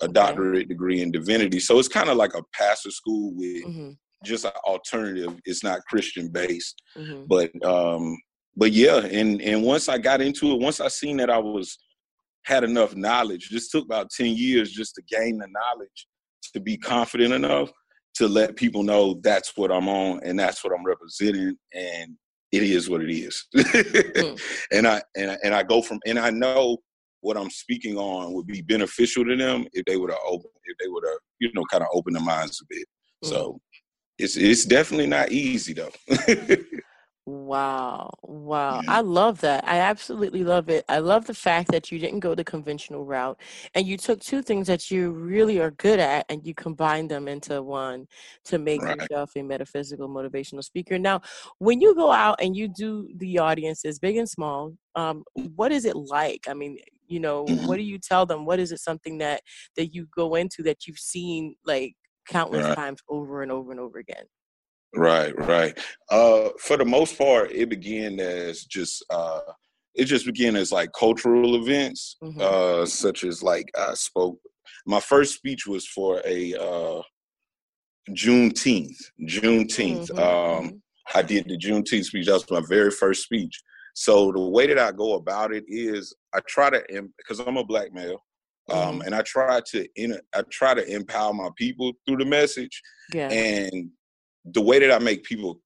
A 0.00 0.04
okay. 0.04 0.12
doctorate 0.12 0.68
degree 0.68 1.00
in 1.02 1.10
divinity. 1.10 1.58
So 1.58 1.78
it's 1.78 1.88
kind 1.88 2.08
of 2.08 2.16
like 2.16 2.34
a 2.34 2.42
pastor 2.52 2.90
school 2.90 3.32
with 3.34 3.64
mm-hmm. 3.64 3.90
just 4.24 4.44
an 4.44 4.52
alternative. 4.64 5.38
It's 5.44 5.64
not 5.64 5.80
Christian 5.88 6.28
based. 6.28 6.80
Mm-hmm. 6.96 7.24
But 7.26 7.50
um 7.64 8.16
but 8.56 8.72
yeah, 8.72 8.98
and 8.98 9.40
and 9.42 9.62
once 9.62 9.88
I 9.88 9.98
got 9.98 10.20
into 10.20 10.52
it, 10.52 10.60
once 10.60 10.80
I 10.80 10.88
seen 10.88 11.16
that 11.18 11.30
I 11.30 11.38
was 11.38 11.78
had 12.44 12.64
enough 12.64 12.94
knowledge, 12.94 13.50
just 13.50 13.72
took 13.72 13.84
about 13.84 14.10
10 14.10 14.36
years 14.36 14.70
just 14.70 14.94
to 14.94 15.02
gain 15.08 15.36
the 15.38 15.48
knowledge 15.48 16.06
to 16.52 16.60
be 16.60 16.76
confident 16.76 17.34
enough 17.34 17.70
to 18.14 18.28
let 18.28 18.56
people 18.56 18.82
know 18.82 19.20
that's 19.22 19.52
what 19.56 19.72
I'm 19.72 19.88
on 19.88 20.20
and 20.22 20.38
that's 20.38 20.64
what 20.64 20.72
I'm 20.72 20.84
representing 20.84 21.56
and 21.74 22.16
it 22.52 22.62
is 22.62 22.88
what 22.88 23.02
it 23.02 23.12
is. 23.12 23.46
mm. 23.54 24.40
And 24.72 24.86
I 24.86 25.02
and 25.16 25.32
I, 25.32 25.38
and 25.44 25.54
I 25.54 25.62
go 25.62 25.82
from 25.82 25.98
and 26.06 26.18
I 26.18 26.30
know 26.30 26.78
what 27.20 27.36
I'm 27.36 27.50
speaking 27.50 27.98
on 27.98 28.32
would 28.32 28.46
be 28.46 28.62
beneficial 28.62 29.24
to 29.24 29.36
them 29.36 29.66
if 29.72 29.84
they 29.84 29.96
would 29.96 30.10
have 30.10 30.20
opened 30.24 30.52
if 30.64 30.78
they 30.78 30.88
would 30.88 31.04
have 31.04 31.18
you 31.40 31.50
know 31.54 31.64
kind 31.70 31.82
of 31.82 31.88
open 31.92 32.14
their 32.14 32.22
minds 32.22 32.62
a 32.62 32.64
bit. 32.68 32.86
Mm. 33.24 33.28
So 33.28 33.60
it's 34.18 34.36
it's 34.36 34.64
definitely 34.64 35.08
not 35.08 35.30
easy 35.32 35.74
though. 35.74 35.92
Wow. 37.28 38.14
Wow. 38.22 38.82
Yeah. 38.84 38.92
I 38.92 39.00
love 39.00 39.40
that. 39.40 39.66
I 39.66 39.78
absolutely 39.78 40.44
love 40.44 40.68
it. 40.68 40.84
I 40.88 40.98
love 40.98 41.26
the 41.26 41.34
fact 41.34 41.72
that 41.72 41.90
you 41.90 41.98
didn't 41.98 42.20
go 42.20 42.36
the 42.36 42.44
conventional 42.44 43.04
route 43.04 43.36
and 43.74 43.84
you 43.84 43.96
took 43.96 44.20
two 44.20 44.42
things 44.42 44.68
that 44.68 44.92
you 44.92 45.10
really 45.10 45.58
are 45.58 45.72
good 45.72 45.98
at 45.98 46.24
and 46.28 46.46
you 46.46 46.54
combined 46.54 47.10
them 47.10 47.26
into 47.26 47.60
one 47.64 48.06
to 48.44 48.58
make 48.58 48.80
right. 48.80 48.96
yourself 48.96 49.32
a 49.34 49.42
metaphysical 49.42 50.08
motivational 50.08 50.62
speaker. 50.62 51.00
Now, 51.00 51.20
when 51.58 51.80
you 51.80 51.96
go 51.96 52.12
out 52.12 52.40
and 52.40 52.54
you 52.56 52.68
do 52.68 53.08
the 53.16 53.40
audiences, 53.40 53.98
big 53.98 54.16
and 54.18 54.28
small, 54.28 54.74
um, 54.94 55.24
what 55.56 55.72
is 55.72 55.84
it 55.84 55.96
like? 55.96 56.46
I 56.48 56.54
mean, 56.54 56.78
you 57.08 57.18
know, 57.18 57.44
mm-hmm. 57.44 57.66
what 57.66 57.76
do 57.76 57.82
you 57.82 57.98
tell 57.98 58.24
them? 58.24 58.44
What 58.44 58.60
is 58.60 58.70
it 58.70 58.78
something 58.78 59.18
that 59.18 59.42
that 59.76 59.92
you 59.92 60.06
go 60.14 60.36
into 60.36 60.62
that 60.62 60.86
you've 60.86 60.98
seen 60.98 61.56
like 61.64 61.94
countless 62.28 62.66
right. 62.66 62.76
times 62.76 63.00
over 63.08 63.42
and 63.42 63.50
over 63.50 63.72
and 63.72 63.80
over 63.80 63.98
again? 63.98 64.26
Right, 64.96 65.38
right. 65.38 65.78
Uh, 66.10 66.50
for 66.58 66.76
the 66.76 66.84
most 66.84 67.18
part, 67.18 67.52
it 67.52 67.68
began 67.68 68.18
as 68.18 68.64
just 68.64 69.04
uh, 69.10 69.40
it 69.94 70.04
just 70.04 70.26
began 70.26 70.56
as 70.56 70.72
like 70.72 70.92
cultural 70.92 71.56
events, 71.56 72.16
mm-hmm. 72.22 72.40
uh, 72.40 72.86
such 72.86 73.24
as 73.24 73.42
like 73.42 73.70
I 73.76 73.94
spoke. 73.94 74.38
My 74.86 75.00
first 75.00 75.34
speech 75.34 75.66
was 75.66 75.86
for 75.86 76.22
a 76.24 76.54
uh, 76.54 77.02
Juneteenth. 78.10 78.96
Juneteenth. 79.22 80.10
Mm-hmm. 80.10 80.18
Um, 80.18 80.64
mm-hmm. 80.64 80.76
I 81.18 81.22
did 81.22 81.48
the 81.48 81.58
Juneteenth 81.58 82.04
speech. 82.04 82.26
That 82.26 82.34
was 82.34 82.50
my 82.50 82.62
very 82.68 82.90
first 82.90 83.22
speech. 83.22 83.60
So 83.94 84.30
the 84.30 84.40
way 84.40 84.66
that 84.66 84.78
I 84.78 84.92
go 84.92 85.14
about 85.14 85.52
it 85.52 85.64
is 85.66 86.14
I 86.34 86.40
try 86.46 86.70
to 86.70 86.82
because 87.16 87.40
I'm 87.40 87.56
a 87.56 87.64
black 87.64 87.92
male, 87.92 88.22
um, 88.70 88.78
mm-hmm. 88.78 89.00
and 89.02 89.14
I 89.14 89.22
try 89.22 89.60
to 89.72 89.88
in, 89.96 90.18
I 90.34 90.42
try 90.50 90.74
to 90.74 90.86
empower 90.86 91.32
my 91.32 91.48
people 91.56 91.92
through 92.06 92.18
the 92.18 92.26
message. 92.26 92.82
Yeah. 93.14 93.30
And 93.30 93.90
the 94.52 94.60
way 94.60 94.78
that 94.78 94.92
I 94.92 94.98
make 94.98 95.24
people 95.24 95.60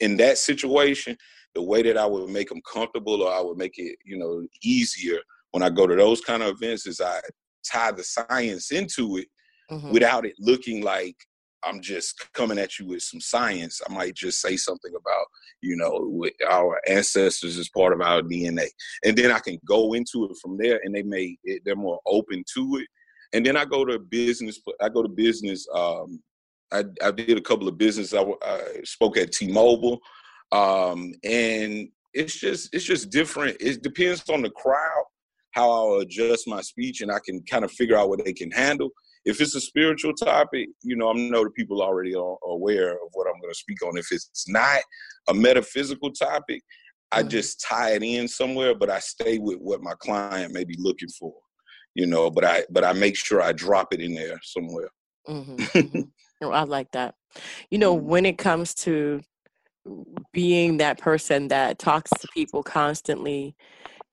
in 0.00 0.16
that 0.18 0.38
situation, 0.38 1.16
the 1.54 1.62
way 1.62 1.82
that 1.82 1.96
I 1.96 2.06
would 2.06 2.28
make 2.30 2.48
them 2.48 2.60
comfortable 2.70 3.22
or 3.22 3.32
I 3.32 3.40
would 3.40 3.58
make 3.58 3.78
it, 3.78 3.96
you 4.04 4.18
know, 4.18 4.46
easier 4.62 5.18
when 5.52 5.62
I 5.62 5.70
go 5.70 5.86
to 5.86 5.96
those 5.96 6.20
kind 6.20 6.42
of 6.42 6.50
events 6.50 6.86
is 6.86 7.00
I 7.00 7.20
tie 7.64 7.92
the 7.92 8.04
science 8.04 8.70
into 8.70 9.16
it 9.16 9.28
mm-hmm. 9.70 9.90
without 9.90 10.26
it 10.26 10.34
looking 10.38 10.82
like 10.82 11.16
I'm 11.64 11.80
just 11.80 12.32
coming 12.34 12.58
at 12.58 12.78
you 12.78 12.86
with 12.86 13.02
some 13.02 13.20
science. 13.20 13.80
I 13.88 13.92
might 13.92 14.14
just 14.14 14.40
say 14.40 14.56
something 14.56 14.92
about, 14.96 15.26
you 15.60 15.76
know, 15.76 16.24
our 16.48 16.80
ancestors 16.88 17.58
as 17.58 17.68
part 17.70 17.92
of 17.92 18.00
our 18.00 18.22
DNA, 18.22 18.68
and 19.04 19.16
then 19.16 19.32
I 19.32 19.40
can 19.40 19.58
go 19.66 19.94
into 19.94 20.26
it 20.26 20.36
from 20.40 20.56
there, 20.56 20.80
and 20.84 20.94
they 20.94 21.02
may 21.02 21.36
they're 21.64 21.74
more 21.74 21.98
open 22.06 22.44
to 22.54 22.76
it. 22.76 22.86
And 23.32 23.44
then 23.44 23.56
I 23.56 23.64
go 23.64 23.84
to 23.84 23.98
business. 23.98 24.60
I 24.80 24.88
go 24.88 25.02
to 25.02 25.08
business. 25.08 25.66
Um, 25.74 26.22
I, 26.72 26.84
I 27.02 27.10
did 27.10 27.38
a 27.38 27.42
couple 27.42 27.68
of 27.68 27.78
business. 27.78 28.14
I, 28.14 28.24
I 28.42 28.60
spoke 28.84 29.16
at 29.16 29.32
T-Mobile, 29.32 30.00
um, 30.52 31.12
and 31.24 31.88
it's 32.14 32.38
just 32.38 32.74
it's 32.74 32.84
just 32.84 33.10
different. 33.10 33.56
It 33.60 33.82
depends 33.82 34.28
on 34.28 34.42
the 34.42 34.50
crowd 34.50 35.04
how 35.52 35.70
I'll 35.70 36.00
adjust 36.00 36.46
my 36.46 36.60
speech, 36.60 37.00
and 37.00 37.10
I 37.10 37.18
can 37.24 37.42
kind 37.50 37.64
of 37.64 37.72
figure 37.72 37.96
out 37.96 38.08
what 38.08 38.24
they 38.24 38.32
can 38.32 38.50
handle 38.50 38.90
if 39.28 39.42
it's 39.42 39.54
a 39.54 39.60
spiritual 39.60 40.14
topic, 40.14 40.70
you 40.82 40.96
know, 40.96 41.10
I 41.10 41.12
know 41.12 41.44
the 41.44 41.50
people 41.50 41.82
already 41.82 42.14
are 42.14 42.36
aware 42.44 42.92
of 42.92 43.10
what 43.12 43.26
I'm 43.26 43.40
going 43.40 43.52
to 43.52 43.58
speak 43.58 43.84
on. 43.84 43.98
If 43.98 44.10
it's 44.10 44.48
not 44.48 44.80
a 45.28 45.34
metaphysical 45.34 46.12
topic, 46.12 46.62
I 47.12 47.20
mm-hmm. 47.20 47.28
just 47.28 47.60
tie 47.60 47.92
it 47.92 48.02
in 48.02 48.26
somewhere, 48.26 48.74
but 48.74 48.88
I 48.88 49.00
stay 49.00 49.38
with 49.38 49.58
what 49.58 49.82
my 49.82 49.92
client 50.00 50.54
may 50.54 50.64
be 50.64 50.76
looking 50.78 51.10
for, 51.10 51.34
you 51.94 52.06
know. 52.06 52.30
But 52.30 52.44
I 52.44 52.64
but 52.70 52.84
I 52.84 52.94
make 52.94 53.16
sure 53.16 53.42
I 53.42 53.52
drop 53.52 53.92
it 53.92 54.00
in 54.00 54.14
there 54.14 54.40
somewhere. 54.42 54.88
Mm-hmm. 55.28 55.56
mm-hmm. 55.78 56.00
Oh, 56.42 56.50
I 56.50 56.64
like 56.64 56.90
that. 56.92 57.14
You 57.70 57.78
know, 57.78 57.96
mm-hmm. 57.96 58.08
when 58.08 58.26
it 58.26 58.38
comes 58.38 58.74
to 58.74 59.20
being 60.32 60.78
that 60.78 60.98
person 60.98 61.48
that 61.48 61.78
talks 61.78 62.10
to 62.10 62.28
people 62.34 62.62
constantly, 62.62 63.54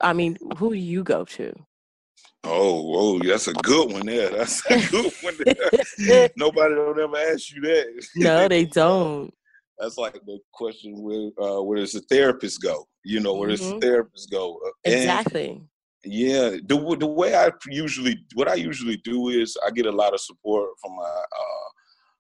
I 0.01 0.13
mean, 0.13 0.38
who 0.58 0.72
do 0.72 0.75
you 0.75 1.03
go 1.03 1.25
to? 1.25 1.53
Oh, 2.48 2.94
oh, 2.96 3.20
that's 3.20 3.48
a 3.48 3.53
good 3.53 3.91
one 3.91 4.05
there. 4.05 4.29
That's 4.38 4.63
a 4.70 4.79
good 4.91 5.12
one 5.22 5.36
there. 5.98 6.29
Nobody 6.38 6.75
don't 6.75 7.00
ever 7.00 7.17
ask 7.17 7.51
you 7.51 7.62
that. 7.62 8.05
No, 8.15 8.48
they 8.48 8.65
don't. 8.82 9.34
That's 9.79 9.98
like 9.98 10.13
the 10.13 10.39
question 10.53 11.01
where 11.01 11.32
uh, 11.41 11.62
where 11.62 11.79
does 11.79 11.94
the 11.94 12.01
therapist 12.01 12.62
go? 12.62 12.88
You 13.03 13.20
know, 13.20 13.34
where 13.34 13.50
does 13.50 13.62
mm-hmm. 13.62 13.79
the 13.79 13.86
therapist 13.88 14.29
go? 14.29 14.60
Uh, 14.65 14.70
and 14.86 14.94
exactly. 14.94 15.62
Yeah, 16.03 16.51
the 16.65 16.98
the 17.00 17.08
way 17.08 17.36
I 17.36 17.50
usually 17.67 18.24
what 18.36 18.48
I 18.48 18.53
usually 18.53 18.98
do 18.98 19.29
is 19.29 19.58
I 19.65 19.72
get 19.72 19.88
a 19.88 19.91
lot 19.91 20.13
of 20.13 20.22
support 20.22 20.70
from 20.79 20.96
my 20.96 21.03
uh, 21.03 21.70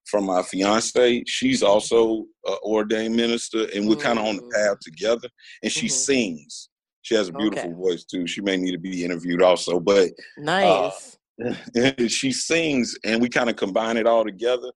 from 0.09 0.25
my 0.25 0.41
fiance. 0.43 1.23
She's 1.27 1.63
also 1.63 2.25
an 2.45 2.57
ordained 2.63 3.15
minister, 3.15 3.67
and 3.75 3.87
we're 3.87 3.95
kind 3.95 4.19
of 4.19 4.25
on 4.25 4.37
the 4.37 4.43
mm-hmm. 4.43 4.69
path 4.69 4.79
together. 4.81 5.27
And 5.63 5.71
she 5.71 5.87
mm-hmm. 5.87 5.95
sings. 5.95 6.69
She 7.01 7.15
has 7.15 7.29
a 7.29 7.33
beautiful 7.33 7.69
okay. 7.69 7.79
voice 7.79 8.03
too. 8.03 8.25
She 8.25 8.41
may 8.41 8.57
need 8.57 8.71
to 8.71 8.79
be 8.79 9.03
interviewed 9.03 9.41
also, 9.41 9.79
but 9.79 10.09
nice. 10.37 11.17
Uh, 11.45 11.91
she 12.07 12.31
sings, 12.31 12.97
and 13.03 13.21
we 13.21 13.29
kind 13.29 13.49
of 13.49 13.55
combine 13.55 13.97
it 13.97 14.07
all 14.07 14.23
together. 14.23 14.71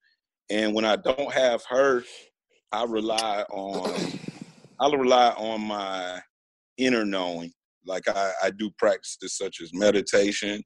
And 0.52 0.74
when 0.74 0.86
I 0.86 0.96
don't 0.96 1.32
have 1.34 1.64
her, 1.70 2.04
I 2.72 2.84
rely 2.84 3.44
on 3.52 4.20
I 4.80 4.96
rely 4.96 5.32
on 5.32 5.62
my 5.62 6.22
inner 6.78 7.04
knowing. 7.04 7.52
Like 7.86 8.08
I, 8.08 8.32
I 8.44 8.52
do 8.52 8.70
practices 8.78 9.36
such 9.36 9.62
as 9.62 9.74
meditation. 9.74 10.64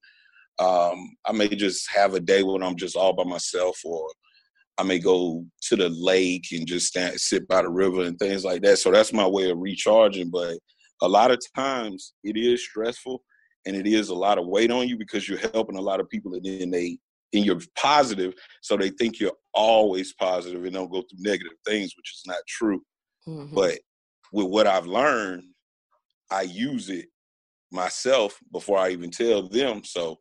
Um, 0.60 1.16
I 1.26 1.32
may 1.32 1.48
just 1.48 1.90
have 1.92 2.14
a 2.14 2.20
day 2.20 2.44
when 2.44 2.62
I'm 2.62 2.76
just 2.76 2.96
all 2.96 3.14
by 3.14 3.24
myself, 3.24 3.80
or 3.84 4.08
I 4.78 4.84
may 4.84 5.00
go 5.00 5.46
to 5.70 5.76
the 5.76 5.90
lake 5.90 6.46
and 6.52 6.66
just 6.66 6.88
stand, 6.88 7.20
sit 7.20 7.48
by 7.48 7.62
the 7.62 7.70
river 7.70 8.04
and 8.04 8.18
things 8.18 8.44
like 8.44 8.62
that. 8.64 8.80
So 8.80 8.92
that's 8.92 9.14
my 9.14 9.28
way 9.28 9.50
of 9.52 9.60
recharging. 9.60 10.30
But 10.32 10.58
a 11.02 11.08
lot 11.08 11.32
of 11.32 11.40
times 11.56 12.14
it 12.24 12.38
is 12.38 12.64
stressful 12.64 13.22
and 13.66 13.76
it 13.76 13.88
is 13.88 14.10
a 14.10 14.16
lot 14.16 14.38
of 14.38 14.48
weight 14.48 14.72
on 14.72 14.88
you 14.88 14.98
because 14.98 15.28
you're 15.28 15.38
helping 15.38 15.78
a 15.78 15.82
lot 15.82 16.00
of 16.00 16.10
people 16.10 16.34
and 16.34 16.44
then 16.44 16.72
they 16.72 16.98
and 17.34 17.46
you're 17.46 17.60
positive 17.76 18.34
so 18.62 18.78
they 18.78 18.90
think 18.90 19.20
you're 19.20 19.36
always 19.54 20.14
positive 20.14 20.64
and 20.64 20.74
don't 20.74 20.92
go 20.92 21.02
through 21.02 21.20
negative 21.20 21.54
things 21.66 21.94
which 21.98 22.14
is 22.14 22.24
not 22.26 22.38
true 22.48 22.82
mm-hmm. 23.28 23.54
but 23.56 23.80
with 24.32 24.48
what 24.48 24.68
i've 24.68 24.86
learned 24.86 25.44
i 26.32 26.42
use 26.42 26.90
it 26.90 27.06
myself 27.72 28.38
before 28.52 28.78
i 28.78 28.90
even 28.90 29.10
tell 29.10 29.48
them 29.48 29.84
so 29.84 30.18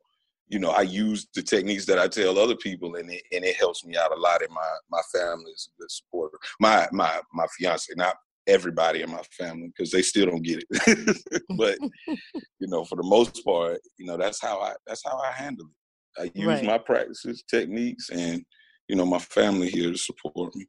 you 0.53 0.59
know 0.59 0.71
i 0.71 0.83
use 0.83 1.27
the 1.35 1.43
techniques 1.43 1.87
that 1.87 1.99
i 1.99 2.07
tell 2.07 2.39
other 2.39 2.57
people 2.57 2.95
and 2.97 3.11
it, 3.11 3.23
and 3.33 3.45
it 3.45 3.57
helps 3.57 3.85
me 3.85 3.97
out 3.97 4.17
a 4.17 4.21
lot 4.21 4.43
in 4.43 4.53
my 4.53 4.71
my 4.91 5.01
family 5.13 5.51
is 5.51 5.69
a 5.75 5.81
good 5.81 5.91
supporter 5.91 6.39
my 6.61 6.87
my 6.93 7.21
my 7.33 7.47
fiance 7.59 7.93
not 7.97 8.17
everybody 8.47 9.03
in 9.03 9.11
my 9.11 9.23
family 9.39 9.69
because 9.69 9.91
they 9.91 10.03
still 10.03 10.27
don't 10.27 10.43
get 10.43 10.65
it. 10.69 11.43
but 11.57 11.79
you 12.07 12.69
know, 12.69 12.85
for 12.85 12.97
the 12.97 13.03
most 13.03 13.45
part, 13.45 13.81
you 13.99 14.07
know, 14.07 14.17
that's 14.17 14.41
how 14.41 14.61
I 14.61 14.75
that's 14.87 15.03
how 15.05 15.19
I 15.19 15.33
handle 15.33 15.67
it. 15.67 16.23
I 16.23 16.39
use 16.39 16.47
right. 16.47 16.65
my 16.65 16.79
practices, 16.79 17.43
techniques, 17.49 18.11
and 18.11 18.45
you 18.89 18.97
know, 18.97 19.07
my 19.07 19.19
family 19.19 19.71
here 19.71 19.91
to 19.91 19.99
support 19.99 20.55
me. 20.55 20.67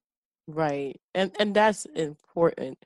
Right, 0.47 0.99
and 1.13 1.31
and 1.39 1.55
that's 1.55 1.85
important. 1.95 2.77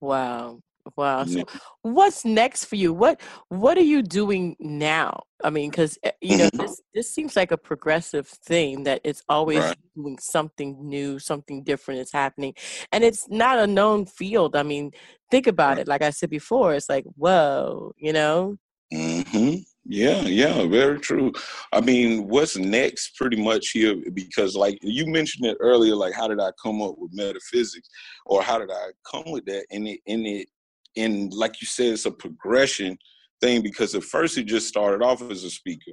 Wow. 0.00 0.60
Wow. 0.96 1.24
So 1.24 1.44
what's 1.82 2.24
next 2.24 2.64
for 2.66 2.76
you? 2.76 2.92
What 2.92 3.20
what 3.48 3.76
are 3.78 3.82
you 3.82 4.02
doing 4.02 4.56
now? 4.58 5.22
I 5.42 5.50
mean, 5.50 5.70
because 5.70 5.98
eh, 6.02 6.10
you 6.20 6.36
know 6.36 6.46
mm-hmm. 6.46 6.62
this 6.62 6.82
this 6.94 7.14
seems 7.14 7.36
like 7.36 7.52
a 7.52 7.58
progressive 7.58 8.26
thing 8.26 8.84
that 8.84 9.00
it's 9.04 9.22
always 9.28 9.60
right. 9.60 9.76
doing 9.94 10.18
something 10.18 10.88
new, 10.88 11.18
something 11.18 11.62
different 11.62 12.00
is 12.00 12.12
happening, 12.12 12.54
and 12.92 13.04
it's 13.04 13.28
not 13.28 13.58
a 13.58 13.66
known 13.66 14.06
field. 14.06 14.56
I 14.56 14.62
mean, 14.62 14.92
think 15.30 15.46
about 15.46 15.76
right. 15.76 15.78
it. 15.78 15.88
Like 15.88 16.02
I 16.02 16.10
said 16.10 16.30
before, 16.30 16.74
it's 16.74 16.88
like 16.88 17.04
whoa, 17.16 17.92
you 17.96 18.12
know. 18.12 18.56
Hmm. 18.92 19.56
Yeah, 19.90 20.20
yeah, 20.20 20.66
very 20.66 21.00
true. 21.00 21.32
I 21.72 21.80
mean, 21.80 22.28
what's 22.28 22.58
next 22.58 23.16
pretty 23.16 23.42
much 23.42 23.70
here 23.70 23.96
because 24.12 24.54
like 24.54 24.78
you 24.82 25.06
mentioned 25.06 25.46
it 25.46 25.56
earlier, 25.60 25.94
like 25.94 26.12
how 26.12 26.28
did 26.28 26.40
I 26.40 26.50
come 26.62 26.82
up 26.82 26.96
with 26.98 27.14
metaphysics 27.14 27.88
or 28.26 28.42
how 28.42 28.58
did 28.58 28.70
I 28.70 28.88
come 29.10 29.32
with 29.32 29.46
that? 29.46 29.64
And 29.70 29.88
it 29.88 30.00
and 30.06 30.26
it 30.26 30.48
and 30.96 31.32
like 31.32 31.60
you 31.60 31.66
said, 31.66 31.92
it's 31.92 32.06
a 32.06 32.10
progression 32.10 32.96
thing 33.40 33.62
because 33.62 33.94
at 33.94 34.04
first 34.04 34.38
it 34.38 34.44
just 34.44 34.68
started 34.68 35.02
off 35.02 35.22
as 35.30 35.44
a 35.44 35.50
speaker. 35.50 35.92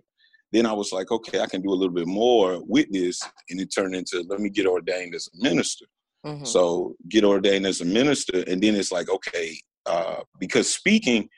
Then 0.51 0.65
I 0.65 0.73
was 0.73 0.91
like, 0.91 1.11
okay, 1.11 1.41
I 1.41 1.47
can 1.47 1.61
do 1.61 1.71
a 1.71 1.75
little 1.75 1.93
bit 1.93 2.07
more 2.07 2.61
with 2.65 2.91
this, 2.91 3.21
and 3.49 3.59
it 3.59 3.73
turned 3.73 3.95
into 3.95 4.25
let 4.29 4.39
me 4.39 4.49
get 4.49 4.67
ordained 4.67 5.15
as 5.15 5.27
a 5.33 5.43
minister. 5.43 5.85
Mm-hmm. 6.25 6.45
So 6.45 6.95
get 7.09 7.23
ordained 7.23 7.65
as 7.65 7.81
a 7.81 7.85
minister, 7.85 8.43
and 8.47 8.61
then 8.61 8.75
it's 8.75 8.91
like, 8.91 9.09
okay, 9.09 9.57
uh, 9.85 10.21
because 10.39 10.73
speaking, 10.73 11.29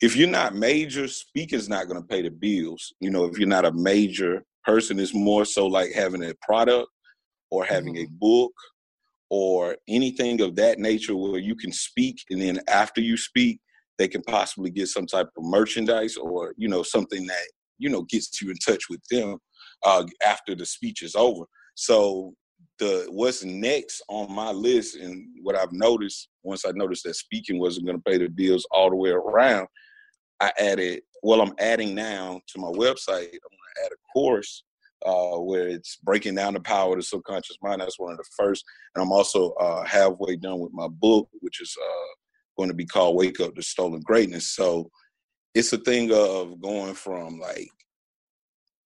if 0.00 0.16
you're 0.16 0.28
not 0.28 0.54
major, 0.54 1.08
speaking's 1.08 1.68
not 1.68 1.86
going 1.86 2.00
to 2.00 2.08
pay 2.08 2.22
the 2.22 2.30
bills. 2.30 2.92
You 3.00 3.10
know, 3.10 3.24
if 3.24 3.38
you're 3.38 3.48
not 3.48 3.66
a 3.66 3.72
major 3.72 4.42
person, 4.64 4.98
it's 4.98 5.14
more 5.14 5.44
so 5.44 5.66
like 5.66 5.92
having 5.92 6.24
a 6.24 6.34
product 6.42 6.88
or 7.50 7.64
having 7.64 7.94
mm-hmm. 7.94 8.14
a 8.14 8.18
book 8.18 8.52
or 9.30 9.76
anything 9.88 10.40
of 10.40 10.56
that 10.56 10.78
nature 10.78 11.16
where 11.16 11.40
you 11.40 11.54
can 11.54 11.72
speak 11.72 12.18
and 12.30 12.42
then 12.42 12.60
after 12.68 13.00
you 13.00 13.16
speak 13.16 13.60
they 13.98 14.08
can 14.08 14.22
possibly 14.22 14.70
get 14.70 14.88
some 14.88 15.06
type 15.06 15.28
of 15.36 15.44
merchandise 15.44 16.16
or 16.16 16.54
you 16.56 16.68
know 16.68 16.82
something 16.82 17.26
that 17.26 17.46
you 17.78 17.88
know 17.88 18.02
gets 18.02 18.40
you 18.40 18.50
in 18.50 18.56
touch 18.56 18.84
with 18.88 19.00
them 19.10 19.36
uh, 19.84 20.04
after 20.26 20.54
the 20.54 20.66
speech 20.66 21.02
is 21.02 21.14
over. 21.14 21.44
So 21.74 22.34
the 22.78 23.06
what's 23.10 23.44
next 23.44 24.02
on 24.08 24.32
my 24.34 24.50
list 24.50 24.96
and 24.96 25.26
what 25.42 25.54
i've 25.54 25.72
noticed 25.72 26.28
once 26.42 26.64
i 26.64 26.70
noticed 26.72 27.04
that 27.04 27.14
speaking 27.14 27.58
wasn't 27.58 27.84
going 27.84 27.96
to 27.96 28.10
pay 28.10 28.18
the 28.18 28.28
bills 28.28 28.66
all 28.70 28.90
the 28.90 28.96
way 28.96 29.10
around 29.10 29.66
i 30.40 30.50
added 30.58 31.00
well 31.22 31.40
i'm 31.42 31.52
adding 31.58 31.94
now 31.94 32.40
to 32.46 32.58
my 32.58 32.68
website 32.68 33.28
i'm 33.28 33.50
going 33.50 33.74
to 33.76 33.84
add 33.84 33.92
a 33.92 34.12
course 34.12 34.64
uh, 35.04 35.38
where 35.38 35.68
it's 35.68 35.96
breaking 35.96 36.34
down 36.34 36.54
the 36.54 36.60
power 36.60 36.92
of 36.92 36.98
the 36.98 37.02
subconscious 37.02 37.56
mind. 37.62 37.80
That's 37.80 37.98
one 37.98 38.12
of 38.12 38.18
the 38.18 38.24
first. 38.36 38.64
And 38.94 39.02
I'm 39.02 39.12
also 39.12 39.52
uh, 39.52 39.84
halfway 39.84 40.36
done 40.36 40.60
with 40.60 40.72
my 40.72 40.88
book, 40.88 41.28
which 41.40 41.60
is 41.60 41.74
uh, 41.82 42.14
going 42.56 42.68
to 42.68 42.74
be 42.74 42.86
called 42.86 43.16
Wake 43.16 43.40
Up 43.40 43.54
to 43.54 43.62
Stolen 43.62 44.00
Greatness. 44.00 44.50
So 44.54 44.90
it's 45.54 45.72
a 45.72 45.78
thing 45.78 46.12
of 46.12 46.60
going 46.60 46.94
from 46.94 47.38
like, 47.38 47.68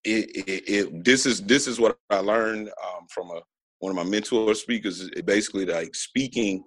it, 0.04 0.30
it, 0.37 0.68
it 0.68 1.04
this 1.04 1.25
is 1.25 1.42
this 1.42 1.66
is 1.66 1.80
what 1.80 1.97
I 2.11 2.18
learned 2.18 2.68
um, 2.68 3.06
from 3.09 3.30
a 3.30 3.40
one 3.78 3.90
of 3.90 3.97
my 3.97 4.04
mentor 4.04 4.54
speakers. 4.54 5.09
Basically 5.25 5.64
like 5.64 5.94
speaking 5.94 6.62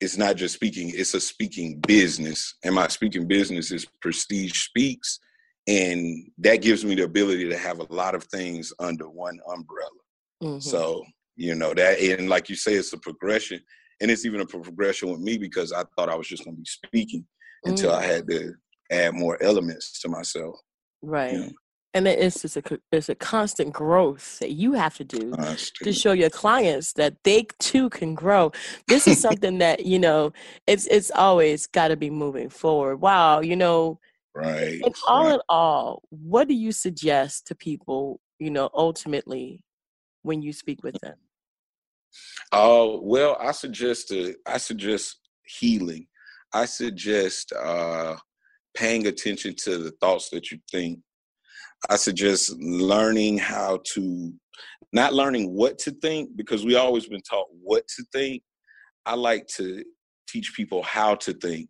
it's 0.00 0.16
not 0.16 0.36
just 0.36 0.54
speaking, 0.54 0.90
it's 0.94 1.14
a 1.14 1.20
speaking 1.20 1.78
business. 1.86 2.54
And 2.64 2.74
my 2.74 2.88
speaking 2.88 3.28
business 3.28 3.70
is 3.70 3.86
Prestige 4.00 4.58
Speaks 4.58 5.20
and 5.70 6.28
that 6.38 6.62
gives 6.62 6.84
me 6.84 6.96
the 6.96 7.04
ability 7.04 7.48
to 7.48 7.56
have 7.56 7.78
a 7.78 7.94
lot 7.94 8.16
of 8.16 8.24
things 8.24 8.72
under 8.80 9.08
one 9.08 9.38
umbrella. 9.48 9.90
Mm-hmm. 10.42 10.58
So 10.58 11.04
You 11.36 11.54
know 11.54 11.72
that, 11.74 12.00
and 12.00 12.28
like 12.28 12.48
you 12.50 12.56
say, 12.56 12.74
it's 12.74 12.92
a 12.92 12.98
progression, 12.98 13.60
and 14.00 14.10
it's 14.10 14.26
even 14.26 14.40
a 14.40 14.46
progression 14.46 15.10
with 15.10 15.20
me 15.20 15.38
because 15.38 15.72
I 15.72 15.84
thought 15.94 16.08
I 16.08 16.16
was 16.16 16.28
just 16.28 16.44
going 16.44 16.56
to 16.56 16.60
be 16.60 16.66
speaking 16.66 17.24
mm. 17.64 17.70
until 17.70 17.92
I 17.92 18.04
had 18.04 18.26
to 18.28 18.52
add 18.90 19.14
more 19.14 19.42
elements 19.42 20.00
to 20.00 20.08
myself. 20.08 20.56
Right. 21.02 21.32
You 21.32 21.38
know? 21.38 21.50
and 21.94 22.06
it's 22.06 22.42
just 22.42 22.56
a 22.56 22.80
it's 22.92 23.08
a 23.08 23.14
constant 23.14 23.72
growth 23.72 24.38
that 24.38 24.52
you 24.52 24.72
have 24.74 24.96
to 24.96 25.04
do 25.04 25.34
to 25.82 25.92
show 25.92 26.12
your 26.12 26.30
clients 26.30 26.92
that 26.92 27.16
they 27.24 27.46
too 27.58 27.90
can 27.90 28.14
grow. 28.14 28.52
This 28.86 29.08
is 29.08 29.20
something 29.26 29.58
that 29.58 29.86
you 29.86 29.98
know 29.98 30.32
it's 30.66 30.86
it's 30.86 31.10
always 31.10 31.66
got 31.66 31.88
to 31.88 31.96
be 31.96 32.10
moving 32.10 32.48
forward. 32.48 32.98
Wow, 32.98 33.40
you 33.40 33.56
know, 33.56 33.98
right. 34.34 34.80
And 34.84 34.94
all 35.08 35.24
right. 35.24 35.34
in 35.34 35.40
all, 35.48 36.02
what 36.10 36.48
do 36.48 36.54
you 36.54 36.72
suggest 36.72 37.46
to 37.48 37.54
people? 37.54 38.20
You 38.38 38.50
know, 38.50 38.70
ultimately, 38.74 39.62
when 40.22 40.42
you 40.42 40.52
speak 40.52 40.82
with 40.82 40.96
them. 41.00 41.16
Oh 42.52 42.96
uh, 42.96 43.00
well, 43.02 43.36
I 43.40 43.52
suggest 43.52 44.12
uh, 44.12 44.32
I 44.46 44.58
suggest 44.58 45.18
healing. 45.44 46.06
I 46.52 46.64
suggest 46.64 47.52
uh, 47.52 48.16
paying 48.76 49.06
attention 49.06 49.54
to 49.64 49.78
the 49.78 49.92
thoughts 50.00 50.30
that 50.30 50.50
you 50.50 50.58
think 50.70 51.00
I 51.88 51.96
suggest 51.96 52.52
learning 52.58 53.38
how 53.38 53.80
to, 53.94 54.32
not 54.92 55.14
learning 55.14 55.54
what 55.54 55.78
to 55.80 55.92
think, 55.92 56.36
because 56.36 56.64
we 56.64 56.76
always 56.76 57.06
been 57.06 57.22
taught 57.22 57.46
what 57.62 57.86
to 57.96 58.04
think. 58.12 58.42
I 59.06 59.14
like 59.14 59.46
to 59.56 59.84
teach 60.28 60.52
people 60.54 60.82
how 60.82 61.14
to 61.16 61.32
think. 61.32 61.68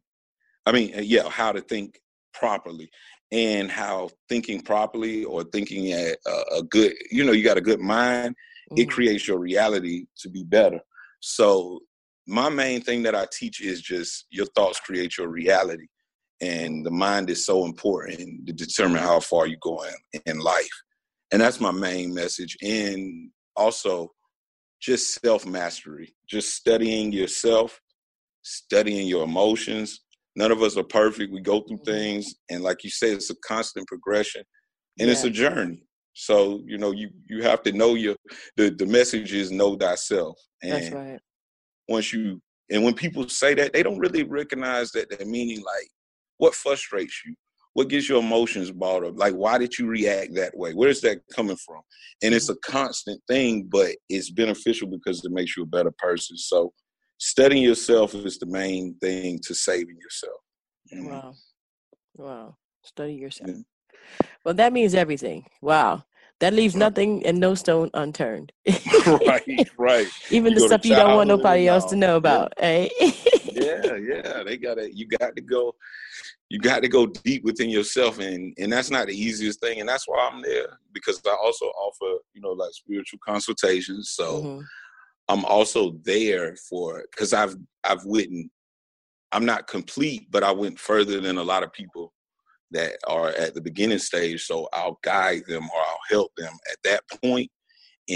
I 0.67 0.73
mean, 0.73 0.95
uh, 0.97 1.01
yeah, 1.01 1.29
how 1.29 1.53
to 1.53 1.61
think 1.61 2.01
properly 2.33 2.91
and 3.33 3.71
how 3.71 4.11
thinking 4.29 4.61
properly 4.61 5.25
or 5.25 5.45
thinking 5.45 5.93
at 5.93 6.17
a, 6.27 6.57
a 6.59 6.63
good, 6.65 6.95
you 7.11 7.25
know, 7.25 7.33
you 7.33 7.45
got 7.45 7.59
a 7.59 7.63
good 7.63 7.81
mind, 7.81 8.35
mm-hmm. 8.71 8.81
it 8.81 8.91
creates 8.91 9.29
your 9.29 9.39
reality 9.39 10.07
to 10.19 10.29
be 10.29 10.43
better. 10.45 10.81
So 11.21 11.81
my 12.27 12.49
main 12.49 12.81
thing 12.81 13.03
that 13.03 13.15
I 13.15 13.27
teach 13.33 13.61
is 13.61 13.81
just 13.81 14.27
your 14.31 14.47
thoughts 14.55 14.81
create 14.81 15.19
your 15.19 15.29
reality 15.29 15.87
and 16.41 16.85
the 16.85 16.91
mind 16.91 17.29
is 17.29 17.45
so 17.45 17.65
important 17.65 18.47
to 18.47 18.53
determine 18.53 19.03
how 19.03 19.21
far 19.21 19.47
you 19.47 19.57
go 19.61 19.83
in, 20.13 20.21
in 20.27 20.39
life 20.39 20.71
and 21.33 21.41
that's 21.41 21.61
my 21.61 21.71
main 21.71 22.15
message 22.15 22.57
and 22.63 23.31
also 23.57 24.11
just 24.81 25.21
self 25.21 25.47
mastery 25.47 26.15
just 26.29 26.55
studying 26.55 27.13
yourself 27.13 27.81
studying 28.43 29.07
your 29.07 29.25
emotions 29.25 30.01
none 30.41 30.53
of 30.53 30.63
us 30.63 30.77
are 30.77 30.85
perfect 30.85 31.33
we 31.33 31.41
go 31.41 31.61
through 31.61 31.77
mm-hmm. 31.79 31.93
things 31.93 32.35
and 32.51 32.63
like 32.63 32.83
you 32.85 32.91
said 32.91 33.13
it's 33.13 33.31
a 33.31 33.37
constant 33.47 33.87
progression 33.87 34.43
and 34.99 35.07
yeah. 35.07 35.13
it's 35.13 35.25
a 35.25 35.31
journey 35.31 35.83
so 36.15 36.61
you 36.67 36.79
know 36.79 36.91
you 36.91 37.09
you 37.29 37.43
have 37.43 37.63
to 37.63 37.73
know 37.73 37.95
your 37.95 38.17
the 38.57 38.71
the 38.71 38.87
message 38.87 39.33
is 39.33 39.51
know 39.51 39.77
thyself 39.77 40.37
and 40.63 40.73
that's 40.73 40.91
right 40.91 41.21
once 41.89 42.13
you 42.13 42.41
and 42.71 42.85
when 42.85 42.95
people 42.95 43.29
say 43.29 43.55
that 43.55 43.73
they 43.73 43.83
don't 43.83 43.99
really 43.99 44.23
recognize 44.23 44.91
that 44.93 45.09
the 45.11 45.25
meaning 45.25 45.63
like 45.65 45.89
what 46.41 46.55
frustrates 46.55 47.23
you? 47.25 47.35
What 47.75 47.89
gets 47.89 48.09
your 48.09 48.19
emotions 48.19 48.73
brought 48.73 49.05
up? 49.05 49.17
Like, 49.17 49.35
why 49.35 49.59
did 49.59 49.79
you 49.79 49.87
react 49.87 50.35
that 50.35 50.57
way? 50.57 50.73
Where's 50.73 51.01
that 51.03 51.21
coming 51.37 51.57
from? 51.57 51.83
And 52.23 52.35
it's 52.35 52.49
a 52.49 52.57
constant 52.65 53.21
thing, 53.29 53.69
but 53.71 53.95
it's 54.09 54.31
beneficial 54.31 54.89
because 54.89 55.25
it 55.25 55.31
makes 55.31 55.57
you 55.57 55.63
a 55.63 55.67
better 55.67 55.93
person. 55.99 56.37
So, 56.37 56.73
studying 57.21 57.63
yourself 57.63 58.15
is 58.15 58.39
the 58.39 58.47
main 58.47 58.97
thing 58.97 59.39
to 59.45 59.55
saving 59.55 59.97
yourself. 60.01 60.41
You 60.91 61.03
know? 61.03 61.11
Wow. 61.11 61.35
Wow. 62.17 62.57
Study 62.83 63.15
yourself. 63.15 63.51
Yeah. 63.51 64.27
Well, 64.45 64.55
that 64.55 64.73
means 64.73 64.95
everything. 64.95 65.47
Wow. 65.63 66.03
That 66.41 66.55
leaves 66.55 66.75
nothing 66.75 67.25
and 67.27 67.39
no 67.39 67.55
stone 67.55 67.91
unturned. 67.93 68.51
right, 69.07 69.71
right. 69.77 70.07
Even 70.31 70.55
you 70.55 70.61
the 70.61 70.67
stuff 70.67 70.87
you 70.87 70.95
don't 70.95 71.15
want 71.15 71.29
nobody 71.29 71.69
else 71.69 71.85
to 71.91 71.97
know 71.97 72.17
about. 72.17 72.55
Yeah. 72.59 72.67
Eh? 72.67 72.89
yeah, 73.53 73.97
yeah. 73.97 74.43
They 74.43 74.57
gotta 74.57 74.93
you 74.93 75.07
got 75.07 75.37
to 75.37 75.43
go 75.43 75.75
you 76.51 76.59
got 76.59 76.83
to 76.83 76.89
go 76.89 77.07
deep 77.07 77.45
within 77.45 77.71
yourself 77.71 78.19
and 78.19 78.53
and 78.59 78.73
that's 78.73 78.91
not 78.91 79.07
the 79.07 79.15
easiest 79.15 79.61
thing 79.61 79.79
and 79.79 79.89
that's 79.89 80.07
why 80.07 80.29
i'm 80.31 80.43
there 80.43 80.79
because 80.93 81.21
i 81.25 81.37
also 81.41 81.67
offer 81.67 82.21
you 82.35 82.41
know 82.41 82.51
like 82.51 82.73
spiritual 82.73 83.21
consultations 83.25 84.11
so 84.11 84.43
mm-hmm. 84.43 84.61
I'm 85.31 85.45
also 85.45 85.93
there 86.05 86.57
for 86.57 87.05
because 87.11 87.33
i've 87.33 87.55
i've 87.85 88.05
written 88.05 88.51
i'm 89.33 89.45
not 89.45 89.67
complete 89.67 90.27
but 90.31 90.43
i 90.43 90.51
went 90.51 90.79
further 90.79 91.21
than 91.21 91.39
a 91.39 91.43
lot 91.43 91.63
of 91.63 91.73
people 91.73 92.13
that 92.71 92.93
are 93.09 93.31
at 93.31 93.55
the 93.55 93.61
beginning 93.61 93.99
stage 93.99 94.45
so 94.45 94.69
i'll 94.73 94.99
guide 95.03 95.43
them 95.47 95.65
or 95.65 95.81
i'll 95.81 95.99
help 96.09 96.31
them 96.37 96.53
at 96.73 96.79
that 96.85 97.03
point. 97.23 97.51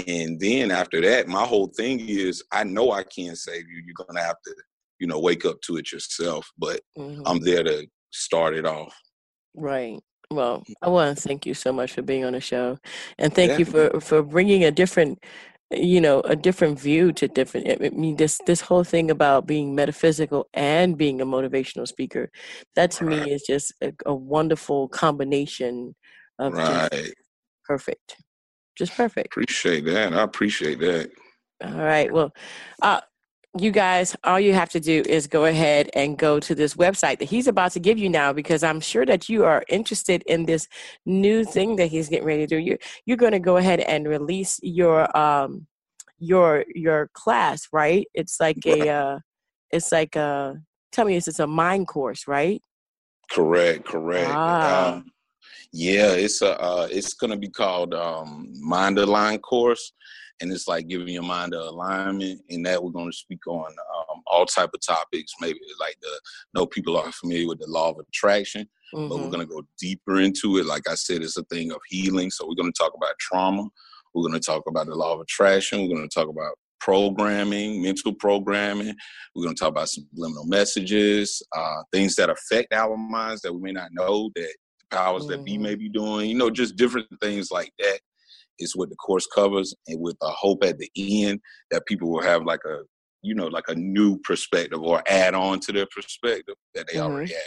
and 0.07 0.39
then 0.39 0.71
after 0.71 1.01
that 1.01 1.27
my 1.27 1.43
whole 1.43 1.67
thing 1.67 1.99
is 2.07 2.43
i 2.51 2.63
know 2.63 2.91
i 2.91 3.03
can't 3.03 3.37
save 3.37 3.67
you 3.69 3.81
you're 3.85 4.07
gonna 4.07 4.21
have 4.21 4.41
to 4.45 4.53
you 4.99 5.07
know 5.07 5.19
wake 5.19 5.45
up 5.45 5.59
to 5.61 5.77
it 5.77 5.91
yourself 5.91 6.49
but 6.57 6.79
mm-hmm. 6.97 7.21
i'm 7.25 7.39
there 7.39 7.63
to 7.63 7.85
start 8.15 8.55
it 8.55 8.65
off. 8.65 8.95
Right. 9.55 9.99
Well. 10.31 10.63
I 10.81 10.89
want 10.89 11.17
to 11.17 11.21
thank 11.21 11.45
you 11.45 11.53
so 11.53 11.71
much 11.71 11.93
for 11.93 12.01
being 12.01 12.25
on 12.25 12.33
the 12.33 12.41
show, 12.41 12.79
and 13.17 13.33
thank 13.33 13.51
yeah. 13.51 13.57
you 13.59 13.65
for 13.65 13.99
for 13.99 14.23
bringing 14.23 14.63
a 14.63 14.71
different, 14.71 15.23
you 15.71 15.99
know, 15.99 16.21
a 16.21 16.35
different 16.35 16.79
view 16.79 17.11
to 17.13 17.27
different. 17.27 17.69
I 17.69 17.89
mean, 17.89 18.15
this 18.17 18.39
this 18.45 18.61
whole 18.61 18.83
thing 18.83 19.09
about 19.09 19.47
being 19.47 19.73
metaphysical 19.73 20.47
and 20.53 20.97
being 20.97 21.21
a 21.21 21.25
motivational 21.25 21.87
speaker, 21.87 22.29
that 22.75 22.91
to 22.91 23.05
right. 23.05 23.25
me 23.25 23.31
is 23.31 23.43
just 23.43 23.73
a, 23.81 23.91
a 24.05 24.13
wonderful 24.13 24.87
combination 24.89 25.95
of 26.37 26.53
right. 26.53 27.13
perfect, 27.63 28.17
just 28.77 28.95
perfect. 28.95 29.27
Appreciate 29.27 29.85
that. 29.85 30.13
I 30.13 30.21
appreciate 30.21 30.79
that. 30.79 31.11
All 31.63 31.71
right. 31.71 32.11
Well, 32.13 32.31
uh, 32.81 33.01
you 33.57 33.71
guys, 33.71 34.15
all 34.23 34.39
you 34.39 34.53
have 34.53 34.69
to 34.69 34.79
do 34.79 35.01
is 35.07 35.27
go 35.27 35.45
ahead 35.45 35.89
and 35.93 36.17
go 36.17 36.39
to 36.39 36.53
this 36.53 36.73
website 36.73 37.19
that 37.19 37.29
he's 37.29 37.47
about 37.47 37.71
to 37.71 37.79
give 37.79 37.97
you 37.97 38.09
now 38.09 38.33
because 38.33 38.63
I'm 38.63 38.81
sure 38.81 39.05
that 39.05 39.29
you 39.29 39.45
are 39.45 39.63
interested 39.69 40.23
in 40.23 40.45
this 40.45 40.67
new 41.05 41.45
thing 41.45 41.77
that 41.77 41.87
he's 41.87 42.09
getting 42.09 42.25
ready 42.25 42.45
to 42.45 42.47
do. 42.47 42.57
You're, 42.57 42.79
you're 43.05 43.17
going 43.17 43.31
to 43.31 43.39
go 43.39 43.57
ahead 43.57 43.79
and 43.79 44.07
release 44.07 44.59
your 44.61 45.15
um 45.15 45.67
your 46.17 46.65
your 46.73 47.09
class, 47.13 47.67
right? 47.71 48.07
It's 48.13 48.39
like 48.39 48.65
a 48.65 48.89
uh 48.89 49.19
it's 49.71 49.91
like 49.91 50.15
a 50.15 50.55
tell 50.91 51.05
me 51.05 51.15
it's 51.15 51.27
it's 51.27 51.39
a 51.39 51.47
mind 51.47 51.87
course, 51.87 52.27
right? 52.27 52.61
Correct, 53.31 53.85
correct. 53.85 54.31
Ah. 54.31 54.95
Um, 54.95 55.11
yeah, 55.71 56.11
it's 56.11 56.41
a 56.41 56.59
uh, 56.61 56.87
it's 56.91 57.13
going 57.13 57.31
to 57.31 57.37
be 57.37 57.49
called 57.49 57.93
um 57.93 58.53
Mind 58.59 58.97
Align 58.97 59.39
course 59.39 59.93
and 60.41 60.51
it's 60.51 60.67
like 60.67 60.87
giving 60.87 61.09
your 61.09 61.23
mind 61.23 61.53
an 61.53 61.61
alignment. 61.61 62.41
And 62.49 62.65
that 62.65 62.83
we're 62.83 62.91
going 62.91 63.11
to 63.11 63.17
speak 63.17 63.45
on 63.47 63.65
um, 63.65 64.21
all 64.27 64.45
type 64.45 64.71
of 64.73 64.85
topics. 64.85 65.33
Maybe 65.39 65.59
like 65.79 65.97
the 66.01 66.19
know 66.53 66.65
people 66.65 66.97
are 66.97 67.11
familiar 67.11 67.47
with 67.47 67.59
the 67.59 67.67
law 67.67 67.91
of 67.91 67.99
attraction, 67.99 68.67
mm-hmm. 68.93 69.07
but 69.07 69.15
we're 69.15 69.23
mm-hmm. 69.23 69.31
going 69.31 69.47
to 69.47 69.53
go 69.53 69.61
deeper 69.79 70.19
into 70.19 70.57
it. 70.57 70.65
Like 70.65 70.89
I 70.89 70.95
said, 70.95 71.21
it's 71.21 71.37
a 71.37 71.43
thing 71.43 71.71
of 71.71 71.79
healing. 71.87 72.31
So 72.31 72.47
we're 72.47 72.61
going 72.61 72.71
to 72.71 72.77
talk 72.77 72.93
about 72.95 73.17
trauma. 73.19 73.67
We're 74.13 74.27
going 74.27 74.39
to 74.39 74.45
talk 74.45 74.63
about 74.67 74.87
the 74.87 74.95
law 74.95 75.13
of 75.13 75.21
attraction. 75.21 75.81
We're 75.81 75.95
going 75.95 76.07
to 76.07 76.13
talk 76.13 76.29
about 76.29 76.57
programming, 76.79 77.81
mental 77.81 78.13
programming. 78.13 78.95
We're 79.35 79.43
going 79.43 79.55
to 79.55 79.59
talk 79.59 79.71
about 79.71 79.89
subliminal 79.89 80.45
messages, 80.45 81.41
uh, 81.55 81.81
things 81.91 82.15
that 82.15 82.29
affect 82.29 82.73
our 82.73 82.95
minds 82.95 83.41
that 83.41 83.53
we 83.53 83.59
may 83.59 83.71
not 83.71 83.89
know 83.91 84.29
that 84.35 84.53
the 84.79 84.95
powers 84.95 85.23
mm-hmm. 85.23 85.31
that 85.31 85.45
be 85.45 85.57
may 85.57 85.75
be 85.75 85.89
doing. 85.89 86.29
You 86.29 86.35
know, 86.35 86.49
just 86.49 86.75
different 86.75 87.07
things 87.21 87.51
like 87.51 87.73
that 87.79 87.99
is 88.59 88.75
what 88.75 88.89
the 88.89 88.95
course 88.95 89.27
covers, 89.33 89.73
and 89.87 89.99
with 89.99 90.17
a 90.21 90.29
hope 90.29 90.63
at 90.63 90.77
the 90.77 90.89
end 90.97 91.39
that 91.71 91.85
people 91.85 92.09
will 92.11 92.21
have 92.21 92.43
like 92.43 92.61
a 92.65 92.79
you 93.21 93.35
know 93.35 93.47
like 93.47 93.67
a 93.67 93.75
new 93.75 94.17
perspective 94.19 94.81
or 94.81 95.01
add 95.07 95.33
on 95.33 95.59
to 95.61 95.71
their 95.71 95.87
perspective 95.87 96.55
that 96.73 96.87
they 96.87 96.99
mm-hmm. 96.99 97.11
already 97.11 97.33
have. 97.33 97.41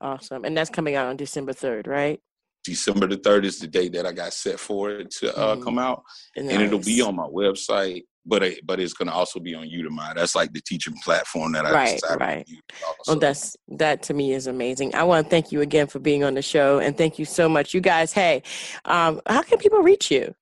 Awesome, 0.00 0.44
and 0.44 0.56
that's 0.56 0.70
coming 0.70 0.94
out 0.94 1.06
on 1.06 1.16
December 1.16 1.52
third, 1.52 1.86
right? 1.86 2.20
December 2.66 3.06
the 3.06 3.16
third 3.16 3.44
is 3.44 3.58
the 3.58 3.66
date 3.66 3.92
that 3.94 4.06
I 4.06 4.12
got 4.12 4.32
set 4.32 4.60
for 4.60 4.90
it 4.90 5.10
to 5.20 5.36
uh, 5.36 5.54
mm-hmm. 5.54 5.64
come 5.64 5.78
out, 5.78 6.02
nice. 6.36 6.52
and 6.52 6.62
it'll 6.62 6.78
be 6.78 7.00
on 7.00 7.16
my 7.16 7.26
website. 7.26 8.04
But 8.28 8.42
it, 8.42 8.66
but 8.66 8.80
it's 8.80 8.92
gonna 8.92 9.12
also 9.12 9.38
be 9.38 9.54
on 9.54 9.68
Udemy. 9.68 10.16
That's 10.16 10.34
like 10.34 10.52
the 10.52 10.60
teaching 10.60 10.96
platform 11.04 11.52
that 11.52 11.64
I 11.64 11.72
right, 11.72 12.00
decided 12.00 12.20
right. 12.20 12.46
to 12.46 12.52
use. 12.52 12.62
Well, 13.06 13.18
that's 13.18 13.56
that 13.68 14.02
to 14.04 14.14
me 14.14 14.32
is 14.32 14.48
amazing. 14.48 14.96
I 14.96 15.04
want 15.04 15.26
to 15.26 15.30
thank 15.30 15.52
you 15.52 15.60
again 15.60 15.86
for 15.86 16.00
being 16.00 16.24
on 16.24 16.34
the 16.34 16.42
show, 16.42 16.80
and 16.80 16.98
thank 16.98 17.20
you 17.20 17.24
so 17.24 17.48
much, 17.48 17.72
you 17.72 17.80
guys. 17.80 18.12
Hey, 18.12 18.42
um, 18.84 19.20
how 19.26 19.42
can 19.42 19.58
people 19.58 19.80
reach 19.80 20.10
you? 20.10 20.34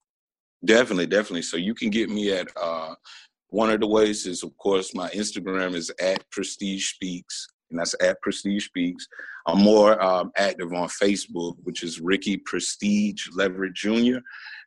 Definitely, 0.64 1.06
definitely. 1.06 1.42
So 1.42 1.58
you 1.58 1.74
can 1.74 1.90
get 1.90 2.08
me 2.08 2.32
at 2.32 2.48
uh, 2.56 2.94
one 3.54 3.70
of 3.70 3.78
the 3.78 3.87
ways 3.87 4.26
is 4.26 4.42
of 4.42 4.56
course 4.56 4.94
my 4.94 5.08
Instagram 5.10 5.74
is 5.74 5.88
at 6.00 6.28
Prestige 6.30 6.94
Speaks, 6.94 7.46
and 7.74 7.80
that's 7.80 7.94
at 8.00 8.20
Prestige 8.22 8.66
Speaks. 8.66 9.06
I'm 9.46 9.58
more 9.58 10.00
um, 10.02 10.30
active 10.37 10.72
on 10.72 10.88
Facebook, 10.88 11.56
which 11.64 11.82
is 11.82 12.00
Ricky 12.00 12.37
Prestige 12.37 13.26
Leverett 13.34 13.74
Jr. 13.74 14.18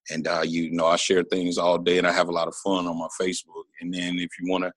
And 0.10 0.28
uh, 0.28 0.44
you 0.46 0.72
know, 0.72 0.86
I 0.86 0.98
share 0.98 1.24
things 1.24 1.58
all 1.58 1.78
day, 1.78 1.98
and 1.98 2.06
I 2.06 2.12
have 2.12 2.28
a 2.28 2.34
lot 2.34 2.48
of 2.48 2.56
fun 2.56 2.86
on 2.86 3.00
my 3.00 3.08
Facebook. 3.20 3.64
And 3.82 3.94
then 3.94 4.20
if 4.20 4.30
you 4.40 4.52
want 4.52 4.66
to 4.66 4.74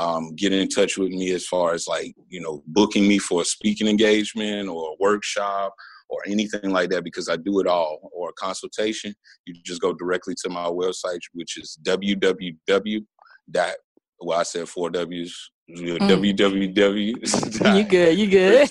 um, 0.00 0.34
get 0.36 0.52
in 0.52 0.68
touch 0.68 0.98
with 0.98 1.10
me 1.10 1.32
as 1.32 1.46
far 1.46 1.72
as 1.72 1.88
like 1.88 2.14
you 2.28 2.40
know 2.40 2.62
booking 2.66 3.08
me 3.08 3.18
for 3.18 3.42
a 3.42 3.44
speaking 3.44 3.88
engagement 3.88 4.68
or 4.68 4.90
a 4.90 4.96
workshop 5.00 5.74
or 6.10 6.20
anything 6.26 6.70
like 6.70 6.90
that 6.90 7.04
because 7.04 7.28
I 7.28 7.36
do 7.36 7.60
it 7.60 7.66
all, 7.66 8.10
or 8.12 8.30
a 8.30 8.32
consultation, 8.34 9.14
you 9.46 9.54
just 9.64 9.80
go 9.80 9.92
directly 9.92 10.34
to 10.42 10.50
my 10.50 10.64
website, 10.64 11.20
which 11.32 11.56
is 11.56 11.78
www. 11.84 13.04
dot 13.50 13.74
Well, 14.20 14.38
I 14.38 14.42
said 14.42 14.68
four 14.68 14.90
W's. 14.90 15.50
Mm. 15.76 15.98
www. 15.98 17.76
You 17.76 17.84
good? 17.84 18.18
You 18.18 18.26
good? 18.28 18.70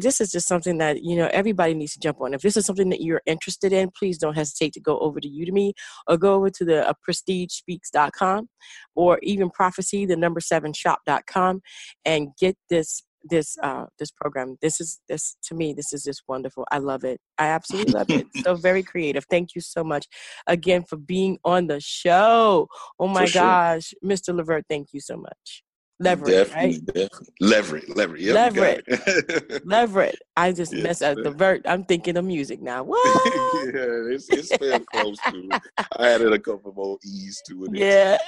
this 0.00 0.20
is 0.20 0.30
just 0.30 0.48
something 0.48 0.78
that 0.78 1.02
you 1.02 1.16
know 1.16 1.28
everybody 1.32 1.74
needs 1.74 1.94
to 1.94 2.00
jump 2.00 2.20
on. 2.20 2.34
If 2.34 2.42
this 2.42 2.56
is 2.56 2.66
something 2.66 2.88
that 2.90 3.02
you're 3.02 3.22
interested 3.26 3.72
in, 3.72 3.90
please 3.96 4.18
don't 4.18 4.34
hesitate 4.34 4.72
to 4.74 4.80
go 4.80 4.98
over 4.98 5.20
to 5.20 5.28
Udemy 5.28 5.72
or 6.06 6.16
go 6.16 6.34
over 6.34 6.50
to 6.50 6.64
the 6.64 6.88
uh, 6.88 6.92
prestigespeaks.com 7.08 8.48
or 8.94 9.18
even 9.22 9.50
prophecy 9.50 10.06
the 10.06 10.16
number 10.16 10.40
seven 10.40 10.72
shop.com 10.72 11.60
and 12.04 12.28
get 12.38 12.56
this 12.70 13.02
this 13.28 13.56
uh 13.62 13.86
this 13.98 14.10
program. 14.10 14.56
This 14.62 14.80
is 14.80 15.00
this 15.08 15.36
to 15.44 15.54
me 15.54 15.72
this 15.72 15.92
is 15.92 16.04
just 16.04 16.22
wonderful. 16.28 16.64
I 16.70 16.78
love 16.78 17.04
it. 17.04 17.20
I 17.38 17.46
absolutely 17.46 17.92
love 17.92 18.10
it. 18.10 18.26
So 18.44 18.54
very 18.68 18.82
creative. 18.82 19.24
Thank 19.28 19.54
you 19.54 19.60
so 19.60 19.82
much 19.82 20.06
again 20.46 20.84
for 20.88 20.96
being 20.96 21.38
on 21.44 21.66
the 21.66 21.80
show. 21.80 22.68
Oh 22.98 23.08
my 23.08 23.24
sure. 23.24 23.42
gosh. 23.42 23.92
Mr 24.04 24.34
levert 24.34 24.64
thank 24.68 24.88
you 24.92 25.00
so 25.00 25.16
much 25.16 25.64
Leverett, 25.98 26.48
definitely, 26.48 26.72
right? 26.72 26.86
Definitely. 26.86 27.26
Leverett, 27.40 27.96
Leverett, 27.96 28.20
yep, 28.20 28.34
Leverett, 28.34 29.66
Leverett. 29.66 30.18
I 30.36 30.52
just 30.52 30.74
yes, 30.74 30.82
messed 30.82 31.02
up 31.02 31.16
the 31.22 31.30
vert. 31.30 31.62
I'm 31.64 31.84
thinking 31.84 32.18
of 32.18 32.24
music 32.24 32.60
now. 32.60 32.84
What? 32.96 33.74
yeah, 33.74 34.14
it's, 34.14 34.28
it's 34.28 34.52
spelled 34.52 34.86
close 34.86 35.18
to 35.30 35.48
it. 35.50 35.62
I 35.96 36.08
added 36.10 36.32
a 36.32 36.38
couple 36.38 36.72
more 36.74 36.98
e's 37.04 37.42
to 37.48 37.64
it. 37.64 37.74
Yeah. 37.74 38.18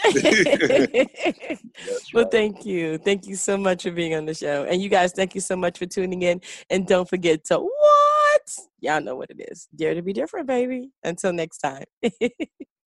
well, 2.14 2.28
thank 2.30 2.64
you, 2.64 2.98
thank 2.98 3.26
you 3.26 3.36
so 3.36 3.56
much 3.58 3.82
for 3.82 3.90
being 3.90 4.14
on 4.14 4.24
the 4.24 4.34
show, 4.34 4.64
and 4.64 4.80
you 4.82 4.88
guys, 4.88 5.12
thank 5.12 5.34
you 5.34 5.40
so 5.40 5.56
much 5.56 5.78
for 5.78 5.86
tuning 5.86 6.22
in. 6.22 6.40
And 6.70 6.86
don't 6.86 7.08
forget 7.08 7.44
to 7.46 7.58
what? 7.58 8.56
Y'all 8.80 9.02
know 9.02 9.16
what 9.16 9.30
it 9.30 9.46
is. 9.50 9.68
Dare 9.76 9.94
to 9.94 10.02
be 10.02 10.12
different, 10.12 10.46
baby. 10.46 10.90
Until 11.04 11.32
next 11.32 11.58
time. 11.58 11.84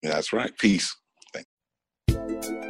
That's 0.03 0.33
right. 0.33 0.57
Peace. 0.59 0.95
Thank 1.33 1.47
you. 2.45 2.66